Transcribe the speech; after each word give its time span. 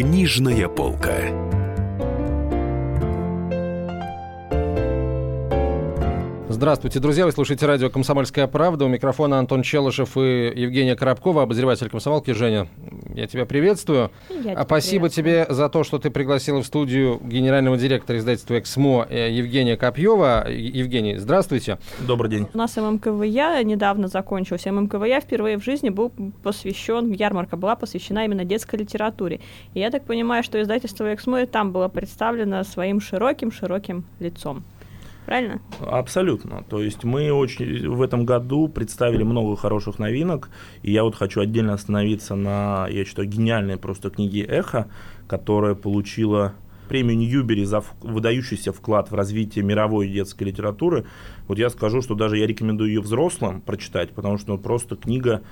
Книжная 0.00 0.66
полка. 0.66 1.12
Здравствуйте, 6.48 7.00
друзья. 7.00 7.26
Вы 7.26 7.32
слушаете 7.32 7.66
радио 7.66 7.90
«Комсомольская 7.90 8.46
правда». 8.46 8.86
У 8.86 8.88
микрофона 8.88 9.38
Антон 9.38 9.60
Челышев 9.62 10.16
и 10.16 10.52
Евгения 10.56 10.96
Коробкова, 10.96 11.42
обозреватель 11.42 11.90
комсомолки. 11.90 12.30
Женя, 12.30 12.66
я 13.14 13.26
тебя 13.26 13.46
приветствую. 13.46 14.10
Я 14.28 14.54
а 14.54 14.64
спасибо 14.64 15.08
тебе 15.08 15.46
за 15.48 15.68
то, 15.68 15.84
что 15.84 15.98
ты 15.98 16.10
пригласила 16.10 16.62
в 16.62 16.66
студию 16.66 17.20
генерального 17.22 17.76
директора 17.76 18.18
издательства 18.18 18.58
«Эксмо» 18.58 19.06
э, 19.08 19.30
Евгения 19.30 19.76
Копьева. 19.76 20.46
Евгений, 20.48 21.16
здравствуйте. 21.16 21.78
Добрый 22.00 22.30
день. 22.30 22.48
У 22.52 22.58
нас 22.58 22.76
ММКВЯ 22.76 23.62
недавно 23.62 24.08
закончился. 24.08 24.72
ММКВЯ 24.72 25.20
впервые 25.20 25.58
в 25.58 25.64
жизни 25.64 25.88
был 25.88 26.12
посвящен, 26.42 27.12
ярмарка 27.12 27.56
была 27.56 27.76
посвящена 27.76 28.24
именно 28.24 28.44
детской 28.44 28.76
литературе. 28.76 29.40
И 29.74 29.80
я 29.80 29.90
так 29.90 30.04
понимаю, 30.04 30.42
что 30.42 30.60
издательство 30.60 31.12
«Эксмо» 31.14 31.42
и 31.42 31.46
там 31.46 31.72
было 31.72 31.88
представлено 31.88 32.64
своим 32.64 33.00
широким-широким 33.00 34.04
лицом. 34.18 34.64
Правильно? 35.26 35.60
Абсолютно. 35.80 36.64
То 36.68 36.82
есть 36.82 37.04
мы 37.04 37.30
очень 37.32 37.88
в 37.88 38.02
этом 38.02 38.24
году 38.24 38.68
представили 38.68 39.22
много 39.22 39.56
хороших 39.56 39.98
новинок, 39.98 40.50
и 40.82 40.92
я 40.92 41.04
вот 41.04 41.14
хочу 41.14 41.40
отдельно 41.40 41.74
остановиться 41.74 42.34
на, 42.34 42.88
я 42.88 43.04
считаю, 43.04 43.28
гениальной 43.28 43.76
просто 43.76 44.10
книге 44.10 44.42
«Эхо», 44.42 44.90
которая 45.28 45.74
получила 45.74 46.54
премию 46.88 47.16
Ньюбери 47.18 47.64
за 47.64 47.84
выдающийся 48.00 48.72
вклад 48.72 49.12
в 49.12 49.14
развитие 49.14 49.64
мировой 49.64 50.08
детской 50.08 50.44
литературы. 50.44 51.06
Вот 51.46 51.56
я 51.56 51.70
скажу, 51.70 52.02
что 52.02 52.16
даже 52.16 52.36
я 52.36 52.48
рекомендую 52.48 52.88
ее 52.88 53.00
взрослым 53.00 53.60
прочитать, 53.60 54.10
потому 54.10 54.38
что 54.38 54.58
просто 54.58 54.96
книга 54.96 55.42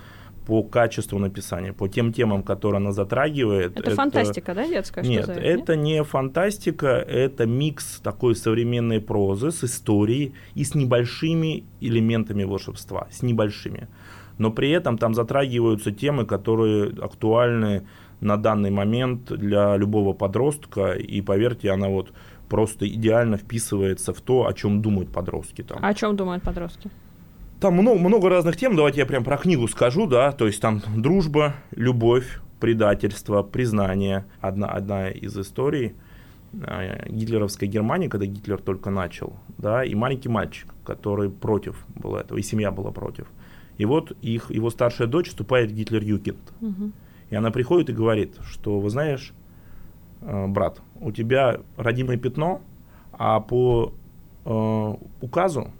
по 0.48 0.62
качеству 0.62 1.19
написания, 1.19 1.75
по 1.75 1.88
тем 1.88 2.11
темам, 2.11 2.43
которые 2.43 2.79
она 2.79 2.93
затрагивает. 2.93 3.73
Это, 3.73 3.91
это... 3.91 3.97
фантастика, 3.97 4.54
да, 4.54 4.66
детская? 4.66 5.04
Нет, 5.04 5.24
что 5.24 5.35
за... 5.35 5.41
это 5.41 5.77
Нет? 5.77 5.85
не 5.85 6.04
фантастика, 6.04 6.87
это 6.87 7.45
микс 7.45 8.01
такой 8.01 8.35
современной 8.35 8.99
прозы 8.99 9.51
с 9.51 9.63
историей 9.65 10.32
и 10.54 10.65
с 10.65 10.74
небольшими 10.74 11.65
элементами 11.82 12.45
волшебства, 12.45 13.09
с 13.10 13.21
небольшими. 13.21 13.88
Но 14.38 14.51
при 14.51 14.71
этом 14.71 14.96
там 14.96 15.13
затрагиваются 15.13 15.93
темы, 15.93 16.24
которые 16.24 16.95
актуальны 16.99 17.87
на 18.21 18.38
данный 18.38 18.71
момент 18.71 19.30
для 19.30 19.76
любого 19.76 20.15
подростка, 20.15 20.93
и 20.93 21.21
поверьте, 21.21 21.71
она 21.71 21.88
вот 21.88 22.10
просто 22.49 22.88
идеально 22.88 23.37
вписывается 23.37 24.15
в 24.15 24.23
то, 24.23 24.46
о 24.46 24.54
чем 24.54 24.80
думают 24.80 25.13
подростки. 25.13 25.60
Там. 25.63 25.79
О 25.82 25.93
чем 25.93 26.16
думают 26.16 26.43
подростки? 26.43 26.91
Там 27.60 27.74
много, 27.74 27.98
много 27.98 28.28
разных 28.28 28.56
тем, 28.56 28.76
давайте 28.76 29.01
я 29.01 29.06
прям 29.06 29.24
про 29.24 29.37
книгу 29.37 29.66
скажу, 29.66 30.06
да, 30.06 30.30
то 30.30 30.46
есть 30.46 30.60
там 30.60 30.80
дружба, 30.96 31.54
любовь, 31.73 32.40
предательство, 32.60 33.42
признание. 33.42 34.26
Одна, 34.40 34.68
одна 34.68 35.10
из 35.10 35.37
историй 35.37 35.95
э, 36.52 37.09
гитлеровской 37.09 37.66
Германии, 37.66 38.06
когда 38.06 38.26
Гитлер 38.26 38.60
только 38.60 38.90
начал, 38.90 39.34
да, 39.59 39.84
и 39.84 39.95
маленький 39.96 40.29
мальчик, 40.29 40.73
который 40.84 41.30
против 41.30 41.84
был 41.96 42.14
этого, 42.14 42.38
и 42.38 42.42
семья 42.42 42.70
была 42.70 42.92
против. 42.92 43.26
И 43.76 43.84
вот 43.84 44.12
их, 44.23 44.52
его 44.52 44.70
старшая 44.70 45.09
дочь 45.09 45.29
вступает 45.29 45.73
в 45.73 45.74
Гитлер-Юкент. 45.74 46.52
Угу. 46.60 46.92
И 47.30 47.34
она 47.34 47.51
приходит 47.51 47.90
и 47.90 47.92
говорит, 47.92 48.36
что, 48.45 48.79
вы 48.79 48.88
знаешь, 48.88 49.32
э, 50.20 50.46
брат, 50.46 50.80
у 51.01 51.10
тебя 51.10 51.60
родимое 51.76 52.18
пятно, 52.18 52.60
а 53.12 53.40
по 53.40 53.92
э, 54.45 54.95
указу 55.20 55.73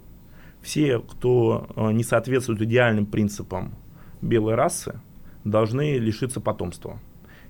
все, 0.69 0.99
кто 0.99 1.67
э, 1.77 1.93
не 1.93 2.05
соответствует 2.05 2.61
идеальным 2.61 3.07
принципам 3.07 3.75
белой 4.21 4.55
расы, 4.55 5.01
должны 5.43 5.97
лишиться 5.97 6.43
потомства. 6.43 7.01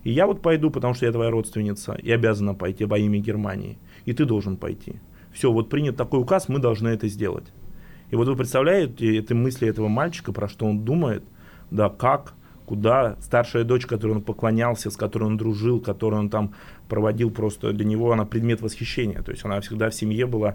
И 0.05 0.13
я 0.13 0.29
вот 0.29 0.41
пойду, 0.41 0.71
потому 0.71 0.95
что 0.95 1.05
я 1.05 1.11
твоя 1.11 1.29
родственница, 1.29 1.95
и 1.95 2.13
обязана 2.13 2.55
пойти 2.55 2.85
во 2.85 2.97
имя 2.97 3.19
Германии. 3.19 3.77
И 4.05 4.13
ты 4.13 4.25
должен 4.25 4.57
пойти. 4.57 5.01
Все, 5.33 5.51
вот 5.51 5.69
принят 5.69 5.97
такой 5.97 6.21
указ, 6.21 6.49
мы 6.49 6.61
должны 6.61 6.91
это 6.91 7.09
сделать. 7.09 7.47
И 8.13 8.15
вот 8.15 8.29
вы 8.29 8.37
представляете 8.37 9.19
эти 9.19 9.33
мысли 9.33 9.67
этого 9.67 9.89
мальчика, 9.89 10.33
про 10.33 10.47
что 10.47 10.67
он 10.67 10.85
думает, 10.85 11.25
да, 11.73 11.89
как, 11.89 12.35
куда 12.67 13.17
старшая 13.21 13.65
дочь, 13.65 13.87
которой 13.87 14.13
он 14.13 14.23
поклонялся, 14.23 14.91
с 14.91 14.97
которой 14.97 15.25
он 15.25 15.37
дружил, 15.37 15.81
которую 15.81 16.21
он 16.21 16.31
там 16.31 16.55
проводил 16.89 17.33
просто 17.33 17.73
для 17.73 17.85
него, 17.85 18.13
она 18.13 18.25
предмет 18.25 18.61
восхищения. 18.61 19.23
То 19.23 19.33
есть 19.33 19.45
она 19.45 19.61
всегда 19.61 19.91
в 19.91 19.95
семье 19.95 20.27
была 20.27 20.55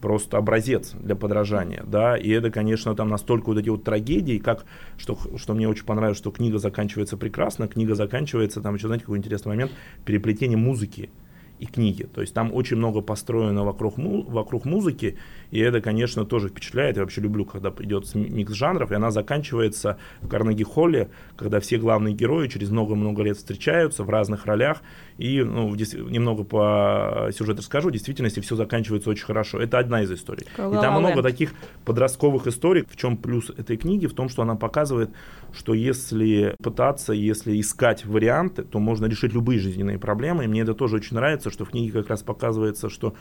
просто 0.00 0.36
образец 0.38 0.92
для 0.92 1.14
подражания, 1.14 1.84
да, 1.86 2.16
и 2.16 2.30
это, 2.30 2.50
конечно, 2.50 2.94
там 2.94 3.08
настолько 3.08 3.46
вот 3.46 3.58
эти 3.58 3.68
вот 3.68 3.84
трагедии, 3.84 4.38
как, 4.38 4.64
что, 4.96 5.18
что 5.36 5.54
мне 5.54 5.68
очень 5.68 5.84
понравилось, 5.84 6.18
что 6.18 6.30
книга 6.30 6.58
заканчивается 6.58 7.16
прекрасно, 7.16 7.68
книга 7.68 7.94
заканчивается, 7.94 8.60
там 8.60 8.74
еще, 8.74 8.86
знаете, 8.86 9.04
какой 9.04 9.18
интересный 9.18 9.50
момент, 9.50 9.72
переплетение 10.04 10.58
музыки, 10.58 11.10
и 11.58 11.66
книги. 11.66 12.04
То 12.04 12.20
есть 12.20 12.34
там 12.34 12.52
очень 12.52 12.76
много 12.76 13.00
построено 13.00 13.64
вокруг, 13.64 13.96
му 13.98 14.22
вокруг 14.22 14.64
музыки, 14.64 15.18
и 15.50 15.60
это, 15.60 15.80
конечно, 15.80 16.24
тоже 16.24 16.48
впечатляет. 16.48 16.96
Я 16.96 17.02
вообще 17.02 17.20
люблю, 17.20 17.44
когда 17.44 17.72
идет 17.78 18.12
микс 18.14 18.52
жанров, 18.52 18.90
и 18.92 18.94
она 18.94 19.10
заканчивается 19.10 19.98
в 20.20 20.28
Карнеги-Холле, 20.28 21.10
когда 21.36 21.60
все 21.60 21.78
главные 21.78 22.14
герои 22.14 22.48
через 22.48 22.70
много-много 22.70 23.22
лет 23.22 23.36
встречаются 23.36 24.04
в 24.04 24.10
разных 24.10 24.46
ролях, 24.46 24.82
и 25.18 25.42
ну, 25.42 25.74
немного 25.74 26.44
по 26.44 27.30
сюжету 27.32 27.58
расскажу, 27.58 27.88
в 27.88 27.92
действительности 27.92 28.40
все 28.40 28.56
заканчивается 28.56 29.10
очень 29.10 29.24
хорошо. 29.24 29.60
Это 29.60 29.78
одна 29.78 30.02
из 30.02 30.12
историй. 30.12 30.46
И 30.54 30.80
там 30.80 31.00
много 31.00 31.22
таких 31.22 31.52
подростковых 31.84 32.46
историй. 32.46 32.84
В 32.88 32.96
чем 32.96 33.16
плюс 33.16 33.50
этой 33.50 33.76
книги? 33.76 34.06
В 34.06 34.14
том, 34.14 34.28
что 34.28 34.42
она 34.42 34.54
показывает, 34.54 35.10
что 35.52 35.74
если 35.74 36.54
пытаться, 36.62 37.12
если 37.12 37.60
искать 37.60 38.06
варианты, 38.06 38.62
то 38.62 38.78
можно 38.78 39.06
решить 39.06 39.32
любые 39.32 39.58
жизненные 39.58 39.98
проблемы. 39.98 40.44
И 40.44 40.46
мне 40.46 40.62
это 40.62 40.74
тоже 40.74 40.96
очень 40.96 41.16
нравится, 41.16 41.47
что 41.50 41.64
в 41.64 41.70
книге 41.70 41.92
как 41.92 42.10
раз 42.10 42.22
показывается, 42.22 42.88
что 42.88 43.14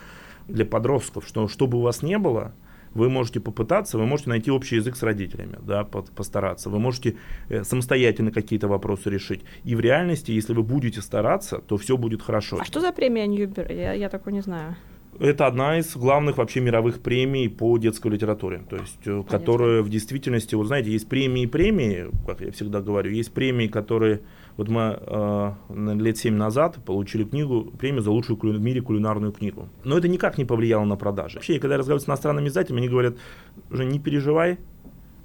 для 0.47 0.65
подростков, 0.65 1.27
что 1.27 1.47
что 1.47 1.67
бы 1.67 1.77
у 1.77 1.81
вас 1.81 2.01
не 2.01 2.17
было, 2.17 2.53
вы 2.93 3.09
можете 3.09 3.39
попытаться, 3.39 3.97
вы 3.97 4.05
можете 4.05 4.29
найти 4.29 4.51
общий 4.51 4.77
язык 4.77 4.95
с 4.95 5.03
родителями, 5.03 5.57
да, 5.61 5.83
постараться. 5.83 6.69
Вы 6.69 6.79
можете 6.79 7.15
э, 7.49 7.63
самостоятельно 7.63 8.31
какие-то 8.31 8.67
вопросы 8.67 9.09
решить. 9.09 9.41
И 9.63 9.75
в 9.75 9.79
реальности, 9.79 10.31
если 10.31 10.53
вы 10.53 10.63
будете 10.63 11.01
стараться, 11.01 11.59
то 11.59 11.77
все 11.77 11.97
будет 11.97 12.21
хорошо. 12.21 12.57
А 12.59 12.65
что 12.65 12.79
за 12.79 12.91
премия 12.91 13.27
Ньюбер? 13.27 13.71
Я, 13.71 13.93
я 13.93 14.09
такой 14.09 14.33
не 14.33 14.41
знаю. 14.41 14.75
Это 15.19 15.47
одна 15.47 15.79
из 15.79 15.95
главных 15.95 16.37
вообще 16.37 16.59
мировых 16.59 17.01
премий 17.01 17.49
по 17.49 17.77
детской 17.77 18.11
литературе, 18.11 18.61
то 18.69 18.75
есть, 18.75 18.99
э, 19.01 19.09
Понятно. 19.09 19.39
которая 19.39 19.81
в 19.81 19.89
действительности, 19.89 20.53
вот 20.53 20.67
знаете, 20.67 20.91
есть 20.91 21.09
премии 21.09 21.43
и 21.43 21.47
премии, 21.47 22.07
как 22.25 22.41
я 22.41 22.51
всегда 22.51 22.81
говорю, 22.81 23.11
есть 23.11 23.31
премии, 23.31 23.67
которые, 23.67 24.21
вот 24.57 24.69
мы 24.69 24.99
э, 24.99 25.53
лет 25.69 26.17
семь 26.17 26.35
назад 26.35 26.77
получили 26.83 27.23
книгу, 27.23 27.71
премию 27.77 28.01
за 28.01 28.11
лучшую 28.11 28.37
в 28.37 28.59
мире 28.59 28.81
кулинарную 28.81 29.31
книгу, 29.31 29.69
но 29.83 29.97
это 29.97 30.07
никак 30.07 30.37
не 30.37 30.45
повлияло 30.45 30.83
на 30.83 30.95
продажи. 30.97 31.35
Вообще, 31.35 31.59
когда 31.59 31.75
я 31.75 31.79
разговариваю 31.79 32.03
с 32.03 32.07
иностранными 32.07 32.47
издателями, 32.47 32.81
они 32.81 32.89
говорят, 32.89 33.15
уже 33.69 33.85
не 33.85 33.99
переживай, 33.99 34.57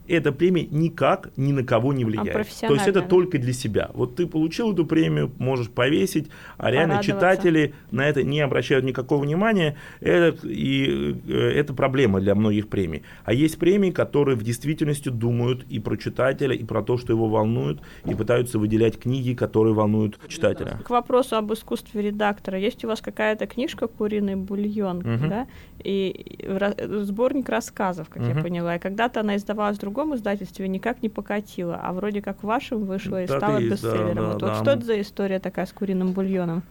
эта 0.09 0.33
премия 0.33 0.67
никак 0.71 1.31
ни 1.37 1.53
на 1.53 1.65
кого 1.65 1.93
не 1.93 2.05
влияет. 2.05 2.37
А 2.37 2.67
То 2.67 2.75
есть 2.75 2.89
это 2.89 3.03
только 3.03 3.39
для 3.39 3.53
себя. 3.53 3.91
Вот 3.95 4.17
ты 4.17 4.27
получил 4.27 4.73
эту 4.73 4.85
премию, 4.85 5.33
можешь 5.39 5.71
повесить, 5.71 6.29
а 6.59 6.71
реально 6.71 7.03
читатели 7.03 7.75
на 7.91 8.09
это 8.09 8.23
не 8.23 8.41
обращают 8.41 8.85
никакого 8.85 9.23
внимания. 9.23 9.77
Это, 10.01 10.47
и 10.47 11.17
э, 11.29 11.53
это 11.55 11.75
проблема 11.75 12.21
для 12.21 12.35
многих 12.35 12.69
премий. 12.69 13.03
А 13.25 13.33
есть 13.33 13.59
премии, 13.59 13.91
которые 13.91 14.37
в 14.37 14.43
действительности 14.43 15.09
думают 15.09 15.65
и 15.69 15.79
про 15.79 15.97
читателя, 15.97 16.55
и 16.55 16.65
про 16.65 16.83
то, 16.83 16.99
что 16.99 17.12
его 17.12 17.29
волнует, 17.29 17.81
и 18.05 18.15
пытаются 18.15 18.59
выделять 18.59 18.99
книги, 18.99 19.35
которые 19.35 19.75
волнуют 19.75 20.19
читателя. 20.29 20.81
К 20.85 20.91
вопросу 20.91 21.37
об 21.37 21.53
искусстве 21.53 22.03
редактора. 22.03 22.59
Есть 22.59 22.85
у 22.85 22.89
вас 22.89 23.01
какая-то 23.01 23.47
книжка 23.47 23.87
«Куриный 23.87 24.37
бульон», 24.37 24.99
угу. 24.99 25.29
да? 25.29 25.47
И 25.83 26.39
сборник 26.79 27.49
рассказов, 27.49 28.09
как 28.09 28.23
угу. 28.23 28.31
я 28.31 28.43
поняла. 28.43 28.77
И 28.77 28.79
когда-то 28.79 29.21
она 29.21 29.37
издавалась 29.37 29.79
в 29.79 29.81
другом 29.81 29.92
другом 29.93 30.15
издательстве 30.15 30.69
никак 30.69 31.03
не 31.03 31.09
покатило, 31.09 31.79
а 31.83 31.93
вроде 31.93 32.23
как 32.23 32.43
в 32.43 32.47
вашем 32.47 32.85
вышло 32.85 33.23
и 33.23 33.27
так 33.27 33.39
стало 33.39 33.59
и 33.59 33.69
бестселлером. 33.69 34.15
Да, 34.15 34.29
вот, 34.29 34.39
да, 34.39 34.47
вот 34.47 34.56
что 34.56 34.71
это 34.73 34.85
за 34.85 35.00
история 35.00 35.39
такая 35.39 35.67
с 35.67 35.73
куриным 35.73 36.12
бульоном? 36.12 36.62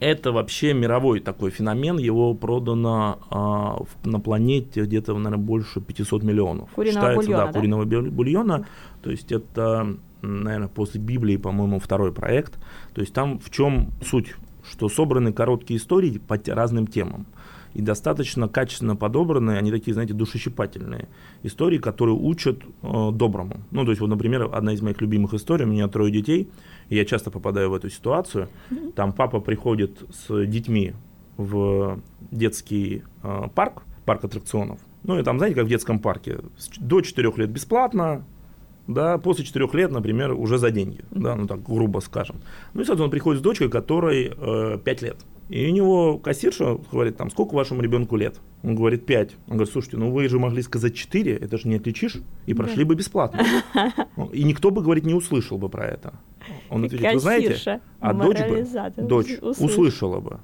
Это 0.00 0.32
вообще 0.32 0.72
мировой 0.72 1.20
такой 1.20 1.50
феномен, 1.50 1.98
его 1.98 2.34
продано 2.34 3.18
а, 3.30 3.84
на 4.04 4.18
планете 4.18 4.82
где-то, 4.82 5.14
наверное, 5.14 5.38
больше 5.38 5.80
500 5.80 6.24
миллионов. 6.24 6.70
Куриного 6.70 7.06
Считается, 7.06 7.26
бульона, 7.26 7.46
да, 7.46 7.46
да? 7.46 7.52
куриного 7.52 8.10
бульона. 8.10 8.66
То 9.02 9.10
есть 9.10 9.30
это, 9.30 9.96
наверное, 10.22 10.68
после 10.68 11.00
Библии, 11.00 11.36
по-моему, 11.36 11.78
второй 11.78 12.10
проект. 12.12 12.58
То 12.94 13.00
есть 13.00 13.12
там 13.12 13.38
в 13.38 13.50
чем 13.50 13.90
суть? 14.04 14.34
Что 14.64 14.88
собраны 14.88 15.32
короткие 15.32 15.78
истории 15.78 16.18
по 16.18 16.40
разным 16.46 16.86
темам 16.86 17.26
и 17.74 17.82
достаточно 17.82 18.48
качественно 18.48 18.96
подобранные, 18.96 19.58
они 19.58 19.70
такие, 19.70 19.94
знаете, 19.94 20.14
душещипательные 20.14 21.08
истории, 21.42 21.78
которые 21.78 22.16
учат 22.16 22.62
э, 22.82 23.10
доброму. 23.12 23.56
Ну, 23.70 23.84
то 23.84 23.90
есть, 23.90 24.00
вот, 24.00 24.08
например, 24.08 24.48
одна 24.52 24.72
из 24.72 24.82
моих 24.82 25.00
любимых 25.00 25.34
историй, 25.34 25.64
у 25.64 25.68
меня 25.68 25.88
трое 25.88 26.12
детей, 26.12 26.50
и 26.88 26.96
я 26.96 27.04
часто 27.04 27.30
попадаю 27.30 27.70
в 27.70 27.74
эту 27.74 27.90
ситуацию. 27.90 28.48
Там 28.94 29.12
папа 29.12 29.40
приходит 29.40 30.02
с 30.12 30.46
детьми 30.46 30.94
в 31.36 32.00
детский 32.30 33.02
э, 33.22 33.48
парк, 33.54 33.82
парк 34.04 34.24
аттракционов, 34.24 34.80
ну 35.04 35.18
и 35.18 35.22
там, 35.22 35.38
знаете, 35.38 35.56
как 35.56 35.66
в 35.66 35.68
детском 35.68 35.98
парке, 35.98 36.40
до 36.78 37.00
4 37.00 37.32
лет 37.36 37.50
бесплатно, 37.50 38.24
да, 38.86 39.18
после 39.18 39.44
четырех 39.44 39.74
лет, 39.74 39.90
например, 39.90 40.32
уже 40.32 40.58
за 40.58 40.70
деньги, 40.70 41.04
да, 41.10 41.36
ну 41.36 41.46
так 41.46 41.62
грубо 41.62 42.00
скажем. 42.00 42.36
Ну 42.74 42.82
и, 42.82 42.84
соответственно, 42.84 43.04
он 43.04 43.10
приходит 43.10 43.40
с 43.40 43.42
дочкой, 43.42 43.68
которой 43.68 44.32
э, 44.36 44.78
5 44.78 45.02
лет. 45.02 45.16
И 45.52 45.66
у 45.66 45.70
него 45.70 46.16
кассирша 46.16 46.78
говорит, 46.90 47.18
там, 47.18 47.30
сколько 47.30 47.54
вашему 47.54 47.82
ребенку 47.82 48.16
лет? 48.16 48.36
Он 48.62 48.74
говорит, 48.74 49.04
5. 49.04 49.32
Он 49.48 49.56
говорит, 49.58 49.70
слушайте, 49.70 49.98
ну 49.98 50.10
вы 50.10 50.26
же 50.26 50.38
могли 50.38 50.62
сказать 50.62 50.94
4, 50.94 51.36
это 51.36 51.58
же 51.58 51.68
не 51.68 51.76
отличишь, 51.76 52.16
и 52.46 52.54
прошли 52.54 52.84
да. 52.84 52.88
бы 52.88 52.94
бесплатно. 52.94 53.44
И 54.32 54.44
никто 54.44 54.70
бы, 54.70 54.80
говорит, 54.80 55.04
не 55.04 55.12
услышал 55.12 55.58
бы 55.58 55.68
про 55.68 55.84
это. 55.88 56.14
Он 56.70 56.84
ответит, 56.84 57.12
вы 57.12 57.20
знаете, 57.20 57.82
а 58.00 58.14
дочь 58.14 58.40
бы, 58.40 58.66
дочь 58.96 59.38
услышала 59.42 60.20
бы. 60.20 60.40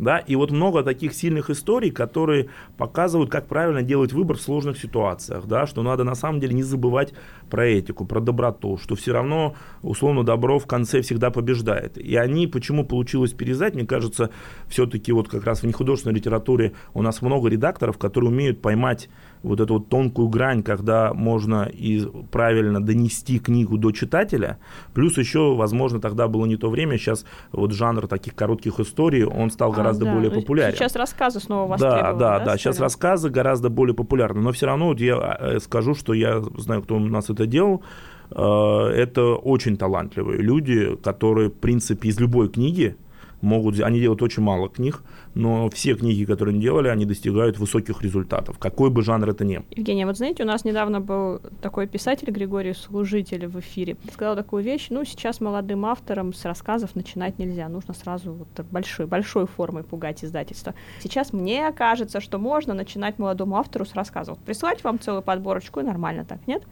Да? 0.00 0.18
И 0.18 0.34
вот 0.34 0.50
много 0.50 0.82
таких 0.82 1.12
сильных 1.12 1.50
историй, 1.50 1.90
которые 1.90 2.48
показывают, 2.78 3.30
как 3.30 3.46
правильно 3.46 3.82
делать 3.82 4.14
выбор 4.14 4.38
в 4.38 4.40
сложных 4.40 4.78
ситуациях, 4.78 5.46
да? 5.46 5.66
что 5.66 5.82
надо 5.82 6.04
на 6.04 6.14
самом 6.14 6.40
деле 6.40 6.54
не 6.54 6.62
забывать 6.62 7.12
про 7.50 7.66
этику, 7.66 8.06
про 8.06 8.20
доброту, 8.20 8.78
что 8.78 8.94
все 8.94 9.12
равно 9.12 9.54
условно 9.82 10.24
добро 10.24 10.58
в 10.58 10.66
конце 10.66 11.02
всегда 11.02 11.30
побеждает. 11.30 11.98
И 11.98 12.16
они, 12.16 12.46
почему 12.46 12.86
получилось 12.86 13.34
переиздать, 13.34 13.74
мне 13.74 13.86
кажется, 13.86 14.30
все-таки 14.68 15.12
вот 15.12 15.28
как 15.28 15.44
раз 15.44 15.62
в 15.62 15.66
нехудожественной 15.66 16.16
литературе 16.16 16.72
у 16.94 17.02
нас 17.02 17.20
много 17.20 17.50
редакторов, 17.50 17.98
которые 17.98 18.30
умеют 18.30 18.62
поймать 18.62 19.10
вот 19.42 19.60
эту 19.60 19.74
вот 19.74 19.88
тонкую 19.88 20.28
грань, 20.28 20.62
когда 20.62 21.12
можно 21.14 21.62
и 21.64 22.06
правильно 22.30 22.80
донести 22.80 23.38
книгу 23.38 23.78
до 23.78 23.92
читателя, 23.92 24.58
плюс 24.94 25.16
еще, 25.18 25.54
возможно, 25.54 26.00
тогда 26.00 26.28
было 26.28 26.46
не 26.46 26.56
то 26.56 26.68
время, 26.70 26.98
сейчас 26.98 27.24
вот 27.52 27.72
жанр 27.72 28.06
таких 28.06 28.34
коротких 28.34 28.80
историй, 28.80 29.24
он 29.24 29.50
стал 29.50 29.72
а, 29.72 29.76
гораздо 29.76 30.04
да. 30.04 30.14
более 30.14 30.30
популярен. 30.30 30.76
Сейчас 30.76 30.96
рассказы 30.96 31.40
снова 31.40 31.70
востребованы. 31.70 32.18
Да, 32.18 32.38
да, 32.38 32.44
да, 32.44 32.58
сейчас 32.58 32.80
рассказы 32.80 33.30
гораздо 33.30 33.70
более 33.70 33.94
популярны, 33.94 34.40
но 34.40 34.52
все 34.52 34.66
равно 34.66 34.88
вот 34.88 35.00
я 35.00 35.38
э, 35.40 35.58
скажу, 35.60 35.94
что 35.94 36.12
я 36.12 36.40
знаю, 36.58 36.82
кто 36.82 36.96
у 36.96 37.00
нас 37.00 37.30
это 37.30 37.46
делал, 37.46 37.82
э, 38.30 38.42
это 38.42 39.34
очень 39.34 39.76
талантливые 39.76 40.40
люди, 40.40 40.96
которые, 41.02 41.48
в 41.48 41.54
принципе, 41.54 42.08
из 42.08 42.20
любой 42.20 42.48
книги, 42.48 42.96
могут, 43.40 43.80
они 43.80 44.00
делают 44.00 44.22
очень 44.22 44.42
мало 44.42 44.68
книг, 44.68 45.02
но 45.34 45.68
все 45.70 45.94
книги, 45.94 46.24
которые 46.24 46.54
они 46.54 46.62
делали, 46.62 46.88
они 46.88 47.04
достигают 47.04 47.58
высоких 47.58 48.02
результатов, 48.02 48.58
какой 48.58 48.90
бы 48.90 49.02
жанр 49.02 49.28
это 49.30 49.44
ни 49.44 49.58
был. 49.58 49.64
Евгения, 49.70 50.06
вот 50.06 50.16
знаете, 50.16 50.42
у 50.42 50.46
нас 50.46 50.64
недавно 50.64 51.00
был 51.00 51.40
такой 51.60 51.86
писатель 51.86 52.30
Григорий 52.30 52.74
Служитель 52.74 53.46
в 53.46 53.58
эфире, 53.60 53.96
сказал 54.12 54.36
такую 54.36 54.62
вещь, 54.62 54.88
ну, 54.90 55.04
сейчас 55.04 55.40
молодым 55.40 55.86
авторам 55.86 56.32
с 56.32 56.44
рассказов 56.44 56.94
начинать 56.94 57.38
нельзя, 57.38 57.68
нужно 57.68 57.94
сразу 57.94 58.32
вот 58.32 58.66
большой, 58.70 59.06
большой 59.06 59.46
формой 59.46 59.84
пугать 59.84 60.24
издательство. 60.24 60.74
Сейчас 61.00 61.32
мне 61.32 61.70
кажется, 61.72 62.20
что 62.20 62.38
можно 62.38 62.74
начинать 62.74 63.18
молодому 63.18 63.56
автору 63.56 63.84
с 63.84 63.94
рассказов. 63.94 64.38
Присылать 64.38 64.84
вам 64.84 64.98
целую 64.98 65.22
подборочку 65.22 65.80
и 65.80 65.82
нормально 65.82 66.24
так, 66.24 66.46
нет? 66.46 66.62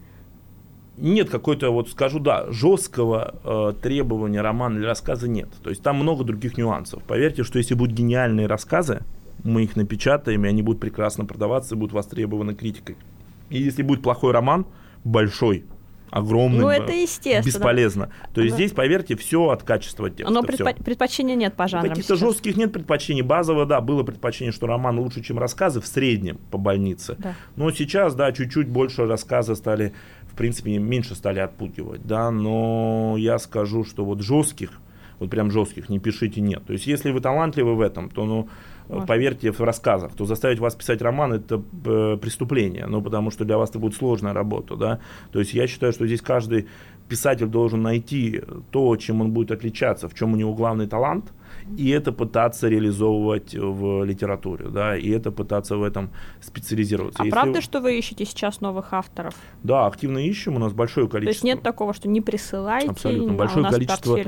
Нет 0.98 1.30
какой-то, 1.30 1.70
вот 1.70 1.88
скажу, 1.88 2.18
да, 2.18 2.50
жесткого 2.50 3.34
э, 3.44 3.80
требования 3.80 4.40
романа 4.40 4.78
или 4.78 4.84
рассказа 4.84 5.28
нет. 5.28 5.48
То 5.62 5.70
есть 5.70 5.82
там 5.82 5.96
много 5.96 6.24
других 6.24 6.58
нюансов. 6.58 7.02
Поверьте, 7.04 7.44
что 7.44 7.58
если 7.58 7.74
будут 7.74 7.94
гениальные 7.94 8.46
рассказы, 8.46 9.00
мы 9.44 9.62
их 9.64 9.76
напечатаем, 9.76 10.44
и 10.44 10.48
они 10.48 10.62
будут 10.62 10.80
прекрасно 10.80 11.24
продаваться 11.24 11.74
и 11.74 11.78
будут 11.78 11.92
востребованы 11.92 12.54
критикой. 12.54 12.96
И 13.50 13.62
если 13.62 13.82
будет 13.82 14.02
плохой 14.02 14.32
роман, 14.32 14.66
большой, 15.04 15.64
огромный, 16.10 16.60
ну, 16.60 16.68
это 16.68 16.92
естественно. 16.92 17.44
бесполезно. 17.44 18.10
То 18.34 18.40
есть 18.40 18.54
здесь, 18.54 18.72
поверьте, 18.72 19.16
все 19.16 19.48
от 19.48 19.62
качества 19.62 20.10
текста. 20.10 20.32
Но 20.32 20.42
предпо- 20.42 20.82
предпочтения 20.82 21.34
нет 21.34 21.54
по 21.54 21.68
жанрам 21.68 21.90
Каких-то 21.90 22.16
сейчас. 22.16 22.20
жестких 22.20 22.56
нет 22.56 22.72
предпочтений. 22.72 23.22
Базово, 23.22 23.66
да, 23.66 23.80
было 23.80 24.02
предпочтение, 24.02 24.52
что 24.52 24.66
роман 24.66 24.98
лучше, 24.98 25.22
чем 25.22 25.38
рассказы 25.38 25.80
в 25.80 25.86
среднем 25.86 26.38
по 26.50 26.58
больнице. 26.58 27.16
Да. 27.18 27.34
Но 27.56 27.70
сейчас, 27.70 28.14
да, 28.14 28.32
чуть-чуть 28.32 28.68
больше 28.68 29.06
рассказы 29.06 29.54
стали 29.54 29.92
принципе, 30.38 30.78
меньше 30.78 31.14
стали 31.16 31.40
отпугивать, 31.40 32.06
да, 32.06 32.30
но 32.30 33.16
я 33.18 33.38
скажу, 33.38 33.84
что 33.84 34.04
вот 34.04 34.22
жестких, 34.22 34.70
вот 35.18 35.30
прям 35.30 35.50
жестких, 35.50 35.88
не 35.88 35.98
пишите 35.98 36.40
нет. 36.40 36.64
То 36.64 36.72
есть, 36.72 36.86
если 36.86 37.10
вы 37.10 37.20
талантливы 37.20 37.74
в 37.74 37.80
этом, 37.80 38.08
то, 38.08 38.24
ну, 38.24 38.48
Поверьте 39.06 39.52
в 39.52 39.60
рассказах, 39.60 40.14
то 40.14 40.24
заставить 40.24 40.58
вас 40.58 40.74
писать 40.74 41.02
роман 41.02 41.34
это 41.34 41.62
э, 41.84 42.16
преступление, 42.20 42.86
ну, 42.86 43.02
потому 43.02 43.30
что 43.30 43.44
для 43.44 43.58
вас 43.58 43.70
это 43.70 43.78
будет 43.78 43.94
сложная 43.94 44.32
работа, 44.32 44.76
да. 44.76 45.00
То 45.30 45.40
есть, 45.40 45.54
я 45.54 45.66
считаю, 45.66 45.92
что 45.92 46.06
здесь 46.06 46.22
каждый 46.22 46.66
писатель 47.08 47.46
должен 47.46 47.82
найти 47.82 48.42
то, 48.70 48.96
чем 48.96 49.20
он 49.20 49.32
будет 49.32 49.50
отличаться, 49.50 50.08
в 50.08 50.14
чем 50.14 50.32
у 50.32 50.36
него 50.36 50.54
главный 50.54 50.86
талант, 50.86 51.32
и 51.76 51.90
это 51.90 52.12
пытаться 52.12 52.68
реализовывать 52.68 53.54
в 53.54 54.04
литературе, 54.04 54.68
да, 54.68 54.96
и 54.96 55.08
это 55.10 55.30
пытаться 55.30 55.76
в 55.76 55.82
этом 55.82 56.10
специализироваться. 56.40 57.22
А 57.22 57.24
Если... 57.24 57.32
правда, 57.32 57.60
что 57.60 57.80
вы 57.80 57.98
ищете 57.98 58.24
сейчас 58.24 58.60
новых 58.60 58.92
авторов? 58.92 59.34
Да, 59.62 59.86
активно 59.86 60.18
ищем, 60.18 60.56
у 60.56 60.58
нас 60.58 60.72
большое 60.72 61.08
количество. 61.08 61.42
То 61.42 61.46
есть 61.48 61.56
нет 61.56 61.62
такого, 61.62 61.92
что 61.94 62.08
не 62.08 62.20
присылайте, 62.20 62.90
Абсолютно. 62.90 63.32
большое 63.34 63.66
а 63.66 63.70
количество 63.70 64.18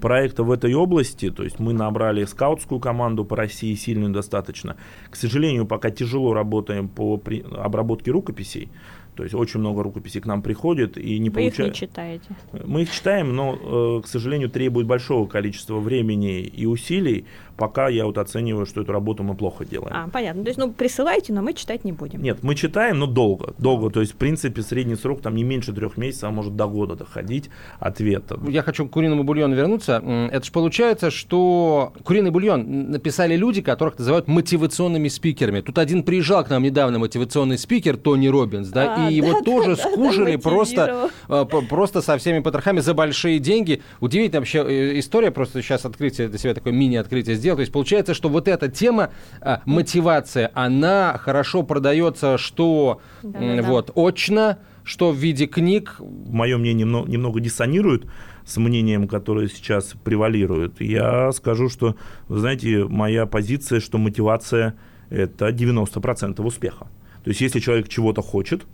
проектов 0.00 0.46
в 0.46 0.52
этой 0.52 0.74
области, 0.74 1.30
то 1.30 1.44
есть 1.44 1.58
мы 1.58 1.72
набрали 1.72 2.24
скаутскую 2.24 2.80
команду 2.80 3.24
по 3.24 3.36
России, 3.36 3.74
сильную 3.74 4.12
достаточно. 4.12 4.76
К 5.10 5.16
сожалению, 5.16 5.66
пока 5.66 5.90
тяжело 5.90 6.32
работаем 6.32 6.88
по 6.88 7.20
обработке 7.56 8.10
рукописей, 8.10 8.70
то 9.18 9.24
есть 9.24 9.34
очень 9.34 9.58
много 9.58 9.82
рукописей 9.82 10.20
к 10.20 10.26
нам 10.26 10.42
приходит 10.42 10.96
и 10.96 11.18
не 11.18 11.28
получается. 11.28 11.62
Вы 11.62 11.68
их 11.68 11.74
не 11.74 11.88
читаете? 11.88 12.24
Мы 12.64 12.82
их 12.82 12.92
читаем, 12.92 13.34
но, 13.34 13.98
э, 13.98 14.02
к 14.04 14.06
сожалению, 14.06 14.48
требует 14.48 14.86
большого 14.86 15.26
количества 15.26 15.80
времени 15.80 16.42
и 16.42 16.66
усилий. 16.66 17.26
Пока 17.56 17.88
я 17.88 18.06
вот 18.06 18.18
оцениваю, 18.18 18.64
что 18.64 18.82
эту 18.82 18.92
работу 18.92 19.24
мы 19.24 19.34
плохо 19.34 19.64
делаем. 19.64 19.92
А, 19.92 20.08
понятно. 20.08 20.44
То 20.44 20.50
есть, 20.50 20.58
ну, 20.60 20.70
присылайте, 20.70 21.32
но 21.32 21.42
мы 21.42 21.54
читать 21.54 21.84
не 21.84 21.90
будем. 21.90 22.22
Нет, 22.22 22.44
мы 22.44 22.54
читаем, 22.54 23.00
но 23.00 23.06
долго. 23.06 23.54
Долго. 23.58 23.90
То 23.90 23.98
есть, 23.98 24.12
в 24.12 24.16
принципе, 24.16 24.62
средний 24.62 24.94
срок 24.94 25.20
там 25.20 25.34
не 25.34 25.42
меньше 25.42 25.72
трех 25.72 25.96
месяцев, 25.96 26.28
а 26.28 26.30
может 26.30 26.54
до 26.54 26.68
года 26.68 26.94
доходить 26.94 27.50
ответа. 27.80 28.38
Я 28.46 28.62
хочу 28.62 28.86
к 28.86 28.92
куриному 28.92 29.24
бульону 29.24 29.56
вернуться. 29.56 30.00
Это 30.30 30.46
же 30.46 30.52
получается, 30.52 31.10
что 31.10 31.92
куриный 32.04 32.30
бульон 32.30 32.92
написали 32.92 33.34
люди, 33.34 33.62
которых 33.62 33.98
называют 33.98 34.28
мотивационными 34.28 35.08
спикерами. 35.08 35.60
Тут 35.60 35.78
один 35.78 36.04
приезжал 36.04 36.44
к 36.44 36.50
нам 36.50 36.62
недавно 36.62 37.00
мотивационный 37.00 37.58
спикер 37.58 37.96
Тони 37.96 38.28
Робинс, 38.28 38.68
да, 38.68 38.94
а, 38.94 39.07
и 39.10 39.14
его 39.14 39.32
да, 39.32 39.42
тоже 39.42 39.76
да, 39.76 39.82
скужили 39.82 40.36
да, 40.36 40.42
просто, 40.42 41.10
э, 41.28 41.44
просто 41.68 42.02
со 42.02 42.18
всеми 42.18 42.40
потрохами 42.40 42.80
за 42.80 42.94
большие 42.94 43.38
деньги. 43.38 43.82
Удивительная 44.00 44.40
вообще 44.40 44.64
э, 44.66 44.98
история, 44.98 45.30
просто 45.30 45.62
сейчас 45.62 45.84
открытие 45.84 46.28
для 46.28 46.38
себя 46.38 46.54
такое 46.54 46.72
мини-открытие 46.72 47.36
сделал. 47.36 47.56
То 47.56 47.60
есть 47.60 47.72
получается, 47.72 48.14
что 48.14 48.28
вот 48.28 48.48
эта 48.48 48.68
тема 48.68 49.10
а, 49.40 49.62
мотивация, 49.64 50.50
она 50.54 51.18
хорошо 51.18 51.62
продается, 51.62 52.38
что 52.38 53.00
да, 53.22 53.56
да, 53.56 53.62
вот 53.62 53.86
да. 53.86 53.92
очно, 53.94 54.58
что 54.84 55.12
в 55.12 55.16
виде 55.16 55.46
книг. 55.46 55.96
Мое 56.00 56.56
мнение 56.56 56.84
немного, 56.84 57.10
немного 57.10 57.40
диссонирует 57.40 58.06
с 58.44 58.56
мнением, 58.56 59.06
которое 59.06 59.48
сейчас 59.48 59.94
превалирует. 60.04 60.80
Я 60.80 61.30
скажу, 61.32 61.68
что, 61.68 61.96
вы 62.28 62.38
знаете, 62.38 62.84
моя 62.84 63.26
позиция, 63.26 63.80
что 63.80 63.98
мотивация– 63.98 64.74
это 65.10 65.50
90% 65.50 66.42
успеха. 66.42 66.86
То 67.24 67.30
есть, 67.30 67.40
если 67.40 67.60
человек 67.60 67.88
чего-то 67.88 68.22
хочет, 68.22 68.66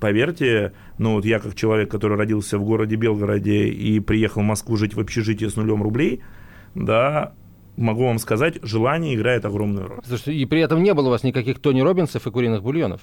поверьте, 0.00 0.72
ну 0.98 1.14
вот 1.14 1.24
я 1.24 1.38
как 1.38 1.54
человек, 1.54 1.90
который 1.90 2.16
родился 2.16 2.58
в 2.58 2.64
городе 2.64 2.96
Белгороде 2.96 3.68
и 3.68 4.00
приехал 4.00 4.42
в 4.42 4.44
Москву 4.44 4.76
жить 4.76 4.94
в 4.94 5.00
общежитии 5.00 5.46
с 5.46 5.56
нулем 5.56 5.82
рублей, 5.82 6.20
да, 6.74 7.34
могу 7.76 8.06
вам 8.06 8.18
сказать, 8.18 8.58
желание 8.62 9.14
играет 9.14 9.44
огромную 9.44 9.88
роль. 9.88 10.00
Слушайте, 10.04 10.34
и 10.34 10.44
при 10.46 10.60
этом 10.60 10.82
не 10.82 10.94
было 10.94 11.08
у 11.08 11.10
вас 11.10 11.22
никаких 11.22 11.60
Тони 11.60 11.80
Робинсов 11.80 12.26
и 12.26 12.30
куриных 12.30 12.62
бульонов? 12.62 13.00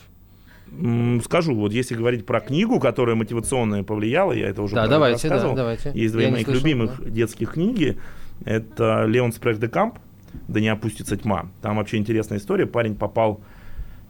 Скажу, 1.23 1.55
вот 1.55 1.71
если 1.71 1.95
говорить 1.95 2.25
про 2.25 2.41
книгу, 2.41 2.79
которая 2.79 3.15
мотивационная 3.15 3.83
повлияла, 3.83 4.33
я 4.33 4.49
это 4.49 4.61
уже 4.61 4.75
да, 4.75 4.87
давайте, 4.87 5.29
рассказывал. 5.29 5.55
Да, 5.55 5.61
давайте. 5.61 5.91
Есть 5.93 6.13
две 6.13 6.29
моих 6.29 6.45
слышал, 6.45 6.61
любимых 6.61 7.01
да. 7.01 7.09
детских 7.09 7.53
книги. 7.53 7.97
Это 8.43 9.05
Леон 9.05 9.31
Спрех 9.31 9.59
де 9.59 9.69
Камп 9.69 9.97
«Да 10.47 10.59
не 10.59 10.67
опустится 10.67 11.15
тьма». 11.15 11.49
Там 11.61 11.77
вообще 11.77 11.97
интересная 11.97 12.37
история. 12.37 12.65
Парень 12.65 12.95
попал 12.95 13.41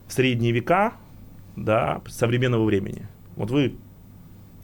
в 0.07 0.13
средние 0.13 0.51
века, 0.51 0.93
да, 1.57 2.01
современного 2.07 2.63
времени. 2.63 3.07
Вот 3.35 3.51
вы 3.51 3.75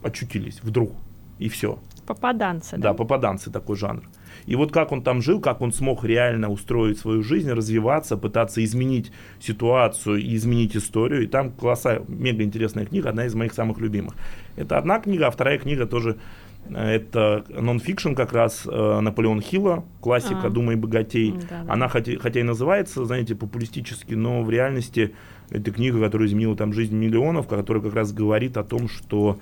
очутились 0.02 0.60
вдруг, 0.62 0.92
и 1.38 1.48
все. 1.48 1.78
Попаданцы, 2.06 2.76
да? 2.76 2.90
Да, 2.90 2.94
попаданцы 2.94 3.50
такой 3.50 3.76
жанр. 3.76 4.04
И 4.46 4.56
вот 4.56 4.72
как 4.72 4.92
он 4.92 5.02
там 5.02 5.22
жил, 5.22 5.40
как 5.40 5.60
он 5.60 5.72
смог 5.72 6.04
реально 6.04 6.50
устроить 6.50 6.98
свою 6.98 7.22
жизнь, 7.22 7.50
развиваться, 7.50 8.16
пытаться 8.16 8.62
изменить 8.62 9.10
ситуацию 9.40 10.18
и 10.18 10.36
изменить 10.36 10.76
историю. 10.76 11.24
И 11.24 11.26
там 11.26 11.50
класса, 11.50 12.02
мега 12.08 12.42
интересная 12.42 12.84
книга, 12.84 13.08
одна 13.08 13.24
из 13.24 13.34
моих 13.34 13.54
самых 13.54 13.78
любимых. 13.78 14.14
Это 14.56 14.76
одна 14.76 15.00
книга, 15.00 15.28
а 15.28 15.30
вторая 15.30 15.58
книга 15.58 15.86
тоже 15.86 16.18
э, 16.68 16.76
это 16.76 17.44
нон-фикшн 17.48 18.14
как 18.14 18.34
раз 18.34 18.66
э, 18.66 19.00
Наполеон 19.00 19.40
Хилла, 19.40 19.84
классика 20.00 20.48
а, 20.48 20.50
«Думай 20.50 20.76
богатей». 20.76 21.32
Да, 21.32 21.62
да. 21.62 21.72
Она 21.72 21.88
хотя, 21.88 22.18
хотя 22.18 22.40
и 22.40 22.42
называется, 22.42 23.04
знаете, 23.06 23.34
популистически, 23.34 24.12
но 24.12 24.42
в 24.42 24.50
реальности 24.50 25.14
это 25.50 25.70
книга, 25.70 26.00
которая 26.00 26.28
изменила 26.28 26.56
там 26.56 26.72
жизнь 26.72 26.94
миллионов, 26.94 27.46
которая 27.46 27.82
как 27.82 27.94
раз 27.94 28.12
говорит 28.12 28.56
о 28.56 28.64
том, 28.64 28.88
что 28.88 29.38